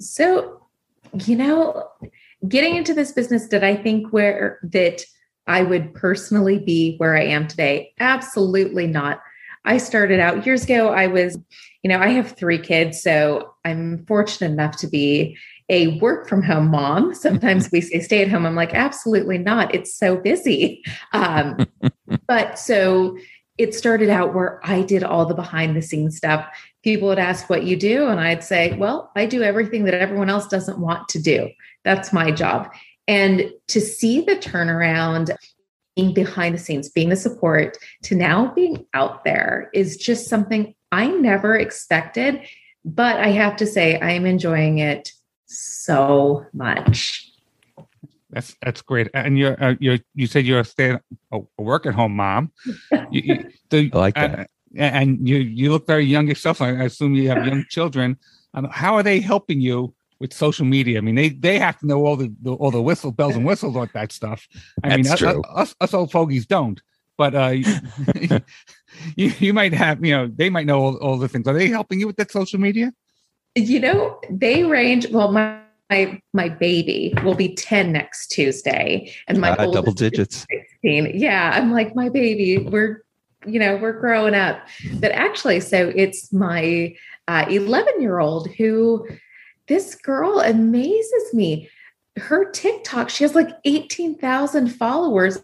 [0.00, 0.65] So,
[1.26, 1.88] you know,
[2.48, 5.04] getting into this business, did I think where that
[5.46, 7.92] I would personally be where I am today?
[8.00, 9.20] Absolutely not.
[9.64, 10.88] I started out years ago.
[10.90, 11.38] I was,
[11.82, 15.36] you know, I have three kids, so I'm fortunate enough to be
[15.68, 17.14] a work from home mom.
[17.14, 18.46] Sometimes we say stay at home.
[18.46, 19.74] I'm like, absolutely not.
[19.74, 20.84] It's so busy.
[21.12, 21.66] Um,
[22.28, 23.16] but so
[23.58, 26.46] it started out where I did all the behind the scenes stuff.
[26.86, 30.30] People would ask what you do, and I'd say, well, I do everything that everyone
[30.30, 31.50] else doesn't want to do.
[31.82, 32.72] That's my job.
[33.08, 35.34] And to see the turnaround,
[35.96, 40.76] being behind the scenes, being the support, to now being out there is just something
[40.92, 42.40] I never expected.
[42.84, 45.10] But I have to say, I'm enjoying it
[45.46, 47.32] so much.
[48.30, 49.08] That's that's great.
[49.12, 51.00] And you're uh, you you said you're a stay a,
[51.32, 52.52] a work at home mom.
[53.10, 54.50] You, you, the, I like uh, that.
[54.76, 56.60] And you you look very young yourself.
[56.60, 58.18] I assume you have young children.
[58.54, 60.98] Um, how are they helping you with social media?
[60.98, 63.44] I mean, they they have to know all the, the all the whistle bells and
[63.44, 64.46] whistles like that stuff.
[64.82, 65.42] I mean, That's us, true.
[65.42, 66.80] us us old fogies don't.
[67.18, 67.48] But uh,
[69.16, 71.46] you, you might have you know they might know all, all the things.
[71.48, 72.92] Are they helping you with that social media?
[73.54, 75.08] You know, they range.
[75.10, 75.60] Well, my
[75.90, 80.46] my, my baby will be 10 next Tuesday, and my Uh, double digits.
[80.82, 81.12] 16.
[81.14, 83.04] Yeah, I'm like, my baby, we're,
[83.46, 84.66] you know, we're growing up.
[84.94, 86.94] But actually, so it's my
[87.28, 89.06] uh, 11 year old who
[89.68, 91.68] this girl amazes me.
[92.16, 95.38] Her TikTok, she has like 18,000 followers,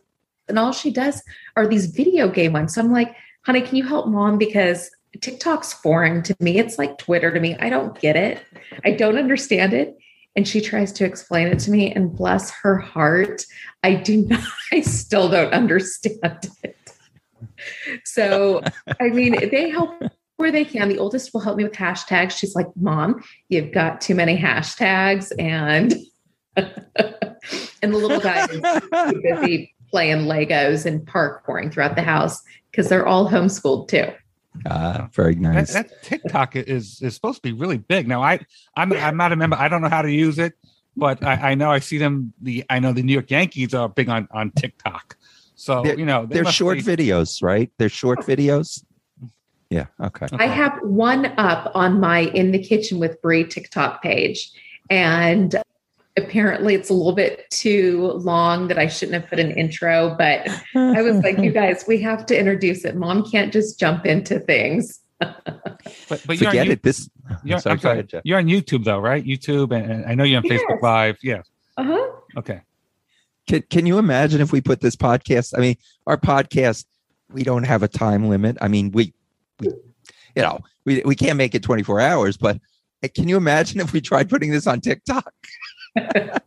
[0.48, 1.22] and all she does
[1.56, 2.74] are these video game ones.
[2.74, 4.38] So I'm like, honey, can you help mom?
[4.38, 4.90] Because
[5.20, 6.58] TikTok's foreign to me.
[6.58, 7.56] It's like Twitter to me.
[7.56, 8.42] I don't get it.
[8.84, 9.96] I don't understand it.
[10.34, 13.44] And she tries to explain it to me, and bless her heart,
[13.82, 14.42] I do not,
[14.72, 16.76] I still don't understand it.
[18.04, 18.62] So,
[19.00, 19.90] I mean, they help
[20.36, 20.88] where they can.
[20.88, 22.32] The oldest will help me with hashtags.
[22.32, 25.32] She's like, Mom, you've got too many hashtags.
[25.38, 25.94] And
[26.56, 28.60] and the little guy is
[29.12, 34.06] too busy playing Legos and parkouring throughout the house because they're all homeschooled too.
[34.66, 35.72] Ah, very That, nice.
[35.72, 38.06] that TikTok is is supposed to be really big.
[38.08, 38.40] Now I
[38.76, 39.56] I'm I'm not a member.
[39.56, 40.54] I don't know how to use it,
[40.96, 42.32] but I, I know I see them.
[42.42, 45.16] The I know the New York Yankees are big on on TikTok.
[45.62, 47.70] So They're- you know they They're short be- videos, right?
[47.78, 48.82] They're short videos.
[49.70, 49.86] Yeah.
[50.02, 50.26] Okay.
[50.32, 54.50] I have one up on my in the kitchen with Bree TikTok page,
[54.90, 55.54] and
[56.16, 60.16] apparently it's a little bit too long that I shouldn't have put an intro.
[60.18, 62.96] But I was like, you guys, we have to introduce it.
[62.96, 64.98] Mom can't just jump into things.
[66.08, 66.82] But, but you're on, Forget You- it.
[66.82, 67.08] This.
[67.44, 69.24] you're, sorry, I'm sorry, ahead, you're on YouTube though, right?
[69.24, 70.60] YouTube, and, and I know you're on Yes.
[70.60, 71.18] Facebook Live.
[71.22, 71.42] Yeah.
[71.76, 72.06] Uh huh.
[72.36, 72.60] Okay.
[73.48, 75.54] Can, can you imagine if we put this podcast?
[75.56, 75.76] I mean,
[76.06, 76.84] our podcast,
[77.30, 78.56] we don't have a time limit.
[78.60, 79.14] I mean, we,
[79.60, 79.68] we
[80.36, 82.58] you know, we, we can't make it 24 hours, but
[83.04, 85.32] uh, can you imagine if we tried putting this on TikTok?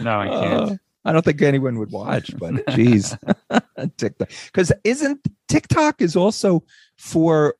[0.00, 0.70] No, I can't.
[0.70, 3.16] Uh, I don't think anyone would watch, but geez,
[3.96, 4.30] TikTok.
[4.46, 6.62] Because isn't TikTok is also
[6.96, 7.56] for,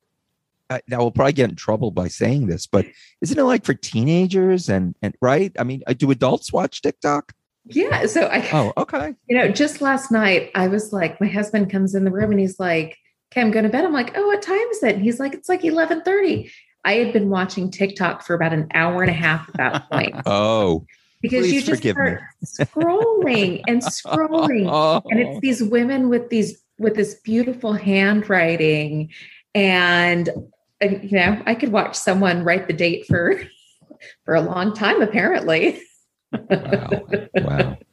[0.69, 2.85] uh, now we'll probably get in trouble by saying this, but
[3.21, 5.51] isn't it like for teenagers and, and right?
[5.59, 7.33] I mean, uh, do adults watch TikTok?
[7.65, 8.05] Yeah.
[8.07, 9.13] So I, Oh, okay.
[9.27, 12.39] you know, just last night I was like, my husband comes in the room and
[12.39, 12.97] he's like,
[13.31, 15.33] "Okay, I'm going to bed." I'm like, "Oh, what time is it?" And he's like,
[15.33, 16.51] "It's like 11:30."
[16.85, 20.15] I had been watching TikTok for about an hour and a half at that point
[20.25, 20.85] Oh,
[21.21, 25.01] because Please you just start scrolling and scrolling, Oh.
[25.09, 29.09] and it's these women with these with this beautiful handwriting,
[29.55, 30.29] and,
[30.81, 33.41] and you know, I could watch someone write the date for
[34.25, 35.81] for a long time apparently.
[36.31, 37.77] wow, wow.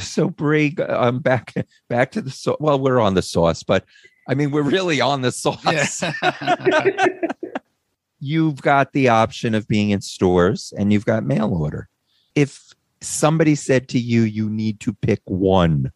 [0.00, 1.52] So Bree, um, back
[1.90, 2.56] back to the sauce.
[2.58, 3.84] Well, we're on the sauce, but
[4.26, 6.02] I mean, we're really on the sauce.
[8.20, 11.88] you've got the option of being in stores and you've got mail order.
[12.34, 15.92] If somebody said to you, you need to pick one,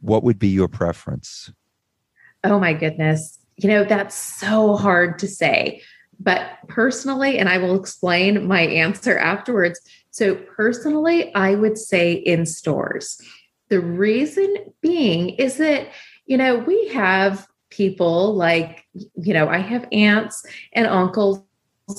[0.00, 1.52] what would be your preference?
[2.44, 3.38] Oh my goodness.
[3.56, 5.82] You know, that's so hard to say.
[6.18, 9.80] But personally, and I will explain my answer afterwards.
[10.10, 13.20] So, personally, I would say in stores.
[13.68, 15.88] The reason being is that,
[16.26, 20.44] you know, we have people like, you know, I have aunts
[20.74, 21.42] and uncles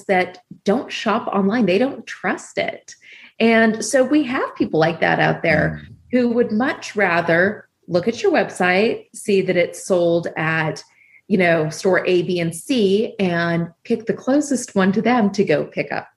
[0.08, 2.95] that don't shop online, they don't trust it.
[3.39, 5.95] And so we have people like that out there mm.
[6.12, 10.84] who would much rather look at your website, see that it's sold at,
[11.28, 15.43] you know, store A, B, and C, and pick the closest one to them to
[15.43, 16.07] go pick up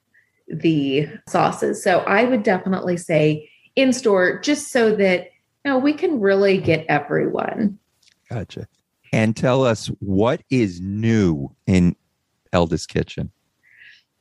[0.48, 1.82] the sauces.
[1.82, 5.30] So I would definitely say in store, just so that
[5.64, 7.78] you know, we can really get everyone.
[8.30, 8.68] Gotcha.
[9.12, 11.96] And tell us what is new in
[12.52, 13.30] Elda's Kitchen.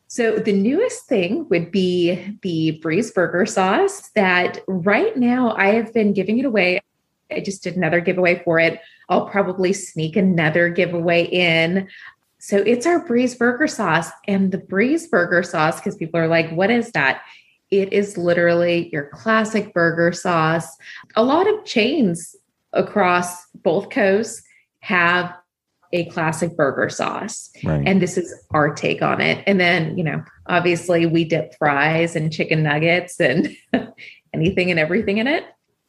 [0.07, 5.93] So the newest thing would be the Bree's Burger sauce that right now I have
[5.93, 6.79] been giving it away.
[7.31, 8.79] I just did another giveaway for it.
[9.09, 11.87] I'll probably sneak another giveaway in.
[12.39, 16.51] So it's our Bree's Burger sauce and the Bree's Burger sauce, because people are like,
[16.51, 17.21] what is that?
[17.71, 20.67] It is literally your classic burger sauce.
[21.15, 22.35] A lot of chains
[22.73, 24.43] across both coasts
[24.81, 25.33] have
[25.93, 27.87] a classic burger sauce Right.
[27.87, 32.15] and this is our take on it and then you know obviously we dip fries
[32.17, 33.55] and chicken nuggets and
[34.33, 35.45] anything and everything in it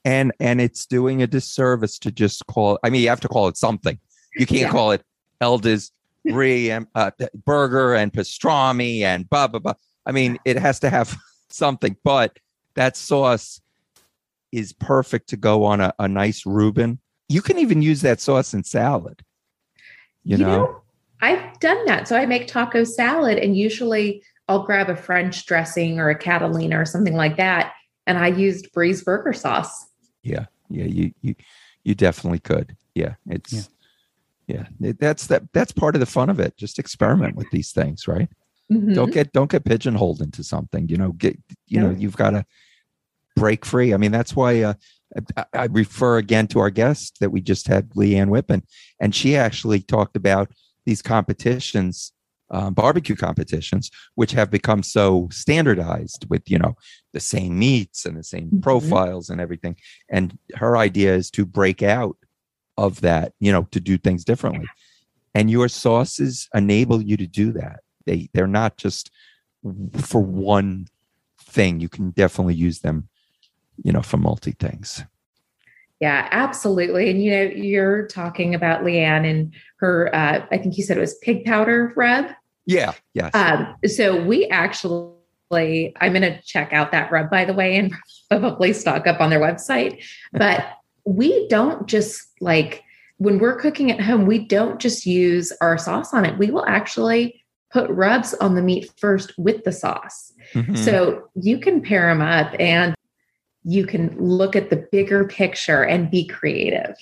[0.06, 3.48] and and it's doing a disservice to just call i mean you have to call
[3.48, 3.98] it something.
[4.38, 4.70] You can't Yeah.
[4.70, 5.02] call it
[5.40, 5.92] Elda's
[6.24, 7.10] Bree and uh,
[7.44, 9.74] burger and pastrami and blah blah blah.
[10.06, 11.16] I mean it has to have
[11.50, 12.38] something but
[12.74, 13.60] that sauce
[14.52, 17.00] is perfect to go on a, a nice reuben.
[17.28, 19.22] You can even use that sauce in salad
[20.22, 20.82] you, know?
[21.22, 22.08] i've done that.
[22.08, 26.78] So i make taco salad and usually i'll grab a french dressing or a catalina
[26.80, 27.72] or something like that
[28.06, 29.85] and i used Bree's burger sauce
[30.26, 31.34] yeah yeah you you
[31.84, 32.76] you definitely could.
[32.94, 33.52] Yeah it's
[34.48, 36.56] yeah, It- that's that that's part of the fun of it.
[36.56, 38.28] Just experiment with these things right?
[38.72, 38.94] Mhm.
[38.94, 41.38] don't get don't get pigeonholed into something you know get
[41.68, 42.44] you know you've got to
[43.36, 43.94] break free.
[43.94, 44.74] I mean that's why uh,
[45.36, 48.62] I, I refer again to our guest that we just had leanne whippen
[49.00, 50.50] and she actually talked about
[50.84, 52.12] these competitions
[52.50, 56.76] um, barbecue competitions, which have become so standardized with you know
[57.12, 58.62] the same meats and the same Mhm.
[58.62, 59.76] profiles and everything.
[60.08, 62.16] And her idea is to break out
[62.76, 64.66] of that, you know, to do things differently.
[65.34, 67.80] And your sauces enable you to do that.
[68.06, 69.10] They they're not just
[69.98, 70.86] for one
[71.40, 71.80] thing.
[71.80, 73.08] You can definitely use them,
[73.82, 75.02] you know, for multi things.
[76.00, 77.10] Yeah, absolutely.
[77.10, 80.14] And you know, you're talking about Leanne and her.
[80.14, 82.26] Uh, I think you said it was pig powder rub.
[82.66, 82.92] Yeah.
[83.14, 83.30] Yes.
[83.34, 87.94] Um, so we actually, I'm going to check out that rub, by the way, and
[88.30, 90.04] probably stock up on their website.
[90.32, 90.66] But
[91.04, 92.82] we don't just like
[93.18, 96.36] when we're cooking at home, we don't just use our sauce on it.
[96.36, 97.42] We will actually
[97.72, 100.32] put rubs on the meat first with the sauce.
[100.52, 100.76] Mhm.
[100.76, 102.94] So you can pair them up and
[103.66, 106.94] you can look at the bigger picture and be creative.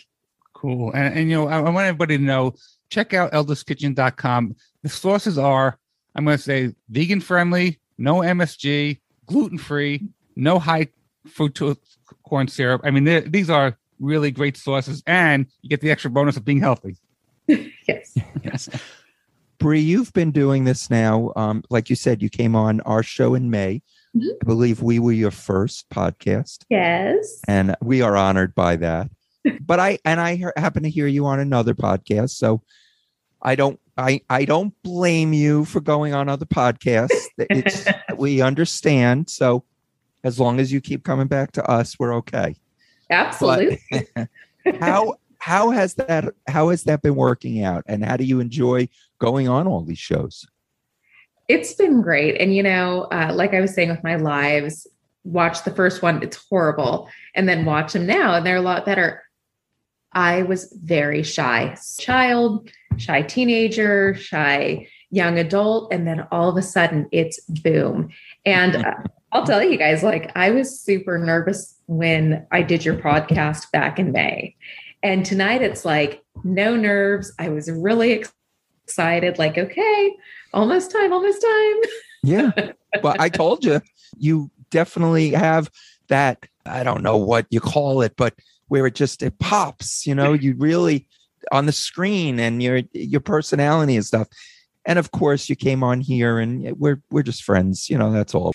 [0.55, 0.93] Cool.
[0.93, 2.55] And, and you know, I, I want everybody to know
[2.89, 4.57] check out eldaskitchen.com.
[4.83, 5.79] The sauces are,
[6.15, 10.89] I'm going to say, vegan friendly, no MSG, gluten free, no high
[11.29, 11.77] fructose
[12.27, 12.81] corn syrup.
[12.83, 16.61] I mean, these are really great sauces, and you get the extra bonus of being
[16.61, 16.97] healthy.
[17.87, 18.17] Yes.
[18.43, 18.71] yes.
[19.59, 21.31] Bree, you've been doing this now.
[21.37, 23.83] Um, like you said, you came on our show in May.
[24.17, 24.29] Mhm.
[24.43, 27.41] I believe we were your first podcast, Yes.
[27.49, 29.11] and we are honored by that.
[29.61, 32.63] but I and I happen to hear you on another podcast, so
[33.43, 37.11] I don't I I don't blame you for going on other podcasts.
[37.39, 37.87] It's
[38.17, 39.29] we understand.
[39.29, 39.65] So
[40.23, 42.55] as long as you keep coming back to us, we're okay.
[43.11, 43.81] Absolutely.
[44.81, 48.89] how how has that how has that been working out and how do you enjoy
[49.19, 50.47] going on all these shows
[51.49, 52.41] It's been great.
[52.41, 54.87] And, you know, uh, like I was saying with my lives,
[55.25, 57.09] watch the first one, it's horrible.
[57.35, 59.23] And then watch them now, and they're a lot better.
[60.13, 65.93] I was very shy child, shy teenager, shy young adult.
[65.93, 68.11] And then all of a sudden it's boom.
[68.45, 68.95] And uh,
[69.33, 73.99] I'll tell you guys, like, I was super nervous when I did your podcast back
[73.99, 74.55] in May.
[75.03, 77.33] And tonight it's like no nerves.
[77.39, 78.33] I was really ex-
[78.85, 80.17] excited, like, okay,
[80.53, 81.91] almost time, almost time.
[82.27, 82.51] yeah
[83.03, 83.83] but i told you
[84.17, 85.71] you definitely have
[86.09, 88.33] that i don't know what you call it but
[88.69, 91.07] where it just it pops you know you really
[91.53, 94.27] on the screen and your your personality and stuff
[94.87, 98.35] and of course you came on here and we're we're just friends you know that's
[98.35, 98.53] all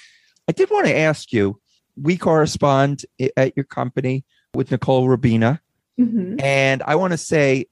[0.47, 1.59] i did want to ask you
[2.01, 3.05] we correspond
[3.37, 4.25] at your company
[4.55, 5.59] with nicole rabina
[5.99, 6.41] Mhm.
[6.41, 7.65] and I want to say,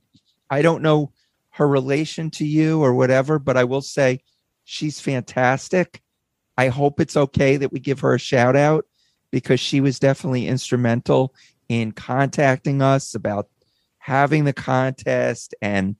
[0.51, 1.11] I don't know
[1.57, 4.19] her relation to you or whatever, but I will say
[4.63, 6.01] she's fantastic.
[6.55, 8.85] I hope it's okay that we give her a shout out
[9.31, 11.33] because she was definitely instrumental
[11.67, 13.47] in contacting us about
[13.97, 15.95] having the contest and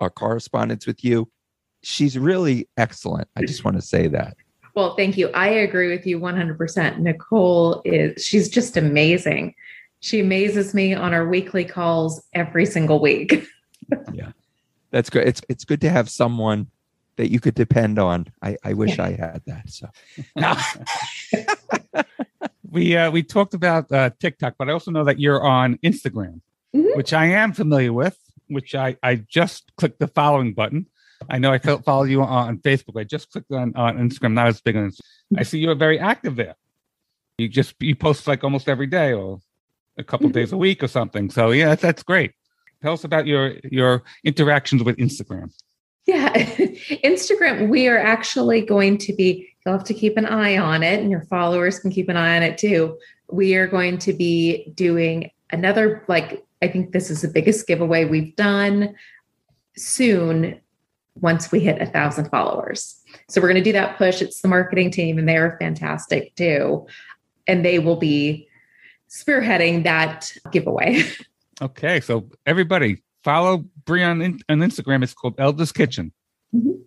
[0.00, 1.30] our correspondence with you.
[1.82, 3.28] She's really excellent.
[3.36, 4.36] I just want to say that.
[4.74, 5.28] Well, thank you.
[5.28, 6.98] I agree with you 100%.
[6.98, 9.54] Nicole is, she's just amazing.
[10.00, 13.46] She amazes me on our weekly calls every single week.
[14.92, 15.26] That's good.
[15.26, 16.68] It's it's good to have someone
[17.16, 18.26] that you could depend on.
[18.42, 19.68] I, I wish I had that.
[19.70, 19.88] So
[20.36, 20.56] Now,
[22.70, 26.40] we uh, we talked about uh, TikTok, but I also know that you're on Instagram,
[26.74, 26.96] Mhm.
[26.96, 28.18] which I am familiar with.
[28.48, 30.86] Which I I just clicked the following button.
[31.30, 32.98] I know I follow you on Facebook.
[33.00, 34.32] I just clicked on on Instagram.
[34.34, 34.90] Not as big on.
[34.90, 35.38] Instagram.
[35.38, 36.56] I see you're very active there.
[37.38, 39.40] You just you post like almost every day or
[39.98, 40.32] a couple Mhm.
[40.34, 41.30] days a week or something.
[41.30, 42.32] So yeah, that's, that's great.
[42.82, 45.50] Tell us about your your interactions with Instagram.
[46.06, 46.32] Yeah.
[46.34, 51.00] Instagram, we are actually going to be, you'll have to keep an eye on it,
[51.00, 52.98] and your followers can keep an eye on it too.
[53.30, 58.04] We are going to be doing another, like, I think this is the biggest giveaway
[58.04, 58.94] we've done
[59.76, 60.60] soon
[61.14, 63.00] once we hit a thousand followers.
[63.28, 64.22] So we're going to do that push.
[64.22, 66.86] It's the marketing team, and they're fantastic too.
[67.46, 68.48] And they will be
[69.08, 71.04] spearheading that giveaway.
[71.60, 75.02] Okay, so everybody follow Bree on, in, on Instagram.
[75.02, 76.12] It's called Elda's Kitchen.
[76.54, 76.82] Mm-hmm.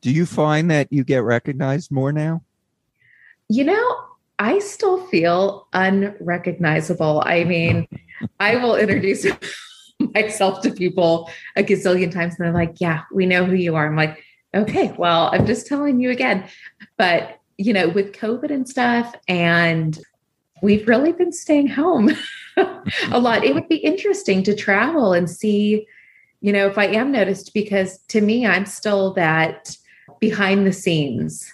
[0.00, 2.42] do you find that you get recognized more now?
[3.48, 4.04] You know,
[4.38, 7.22] I still feel unrecognizable.
[7.24, 7.86] I mean,
[8.40, 9.26] I will introduce
[10.14, 13.86] myself to people a gazillion times and they're like, yeah, we know who you are.
[13.86, 14.22] I'm like,
[14.54, 16.48] okay, well, I'm just telling you again.
[16.96, 19.98] But, you know, with COVID and stuff, and
[20.64, 22.10] we've really been staying home
[22.56, 23.44] a lot.
[23.44, 25.86] It would be interesting to travel and see,
[26.40, 29.76] you know, if I am noticed, because to me, I'm still that
[30.20, 31.52] behind the scenes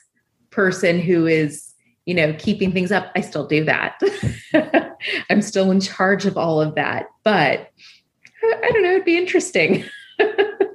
[0.50, 1.72] person who is,
[2.06, 3.10] you know, keeping things up.
[3.16, 4.00] I still do that.
[5.30, 7.06] I'm still in charge of all of that.
[7.24, 7.70] But
[8.42, 9.84] I don't know, it'd be interesting.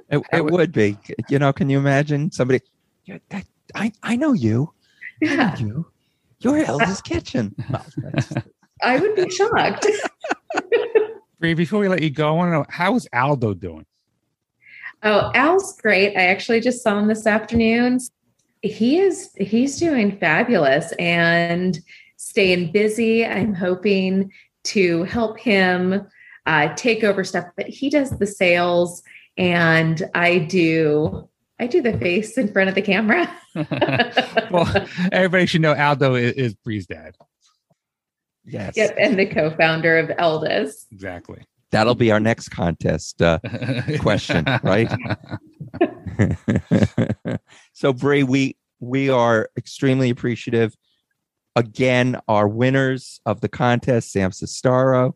[0.08, 0.96] It, it would- be.
[1.28, 2.60] You know, can you imagine somebody?
[3.06, 3.44] "Yeah, that-
[3.74, 4.72] I I know you.
[5.20, 5.86] I know Yeah, you.
[6.40, 7.54] You're Elda's Kitchen.
[7.70, 7.84] Well,
[8.82, 9.86] I would be shocked.
[11.40, 13.86] Bree, before we let you go, I want to know how is Aldo doing?
[15.02, 16.14] Oh, Al's great.
[16.14, 18.00] I actually just saw him this afternoon.
[18.60, 21.80] He is he's doing fabulous and
[22.18, 23.24] staying busy.
[23.24, 24.30] I'm hoping
[24.64, 26.06] to help him
[26.44, 29.02] uh, take over stuff, but he does the sales
[29.38, 33.30] and I do I do the face in front of the camera.
[34.50, 37.16] well, everybody should know Aldo is, is Bree's dad.
[38.44, 38.76] yes.
[38.76, 40.86] yep, and the co-founder of Elda's.
[40.92, 41.42] Exactly.
[41.70, 43.20] That'll be our next contest.
[43.22, 43.38] Uh,
[44.00, 44.90] Question, right?
[47.72, 50.76] so Bree, we we are extremely appreciative.
[51.56, 55.14] Again, our winners of the contest, Sam Sestaro,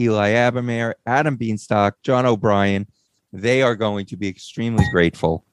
[0.00, 2.86] Eli Abermare, Adam Beanstock, John O'Brien,
[3.32, 5.44] they are going to be extremely grateful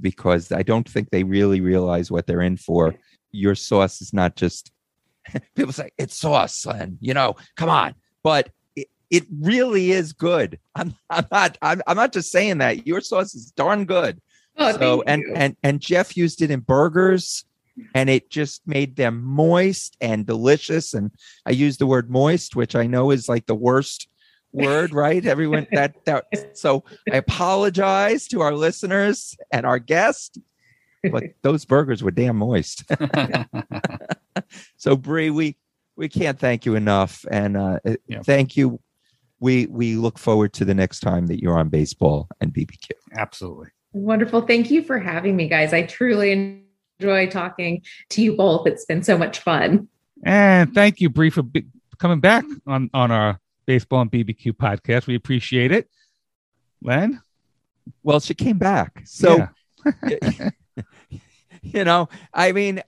[0.00, 2.94] because I don't think they really realize what they're in for.
[3.30, 4.72] Your sauce is not just
[5.54, 10.58] people say it's sauce, and you know, come on, but it, it really is good.
[10.74, 12.86] I'm I'm not I'm, I'm not just saying that.
[12.86, 14.20] Your sauce is darn good.
[14.56, 15.34] Oh, so and you.
[15.34, 17.44] and and Jeff used it in burgers
[17.94, 21.10] and it just made them moist and delicious and
[21.46, 24.08] I use the word moist which I know is like the worst
[24.52, 26.24] word right everyone that that
[26.56, 30.38] so I apologize to our listeners and our guest
[31.10, 32.84] but those burgers were damn moist
[34.76, 35.56] so Bree we
[35.96, 38.22] we can't thank you enough and uh uh, Yeah.
[38.22, 38.80] thank you
[39.40, 43.68] we we look forward to the next time that you're on baseball and BBQ Absolutely.
[43.94, 44.40] Wonderful.
[44.42, 45.74] Thank you for having me, guys.
[45.74, 46.56] I truly
[46.98, 48.66] enjoy talking to you both.
[48.66, 49.86] It's been so much fun.
[50.24, 51.66] And thank you, Bree, for be-
[51.98, 55.06] coming back on, on our Baseball and BBQ podcast.
[55.06, 55.88] We appreciate it.
[56.82, 57.20] Len?
[58.02, 59.02] Well, she came back.
[59.04, 59.48] So,
[60.08, 60.50] Yeah.
[61.62, 62.82] you know, I mean,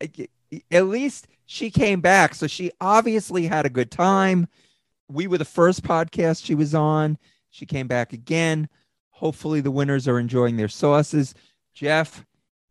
[0.71, 2.35] at least she came back.
[2.35, 4.49] So she obviously had a good time.
[5.09, 7.19] We were the first podcast she was on.
[7.51, 8.69] She came back again.
[9.11, 11.35] Hopefully, the winners are enjoying their sauces.
[11.73, 12.25] Jeff,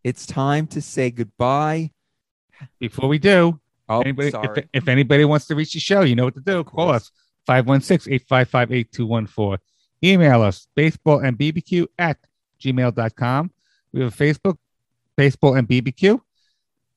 [0.03, 1.91] it's time to say goodbye.
[2.79, 3.59] Before we do,
[3.89, 4.31] Oh, anybody.
[4.33, 6.63] If, if anybody wants to reach the show, you know what to do.
[6.63, 7.11] Call us
[7.45, 9.57] 516 855 8214.
[10.03, 12.17] Email us baseball and BBQ at
[12.59, 13.51] gmail.com.
[13.93, 14.57] We have a Facebook,
[15.15, 16.19] Baseball and BBQ.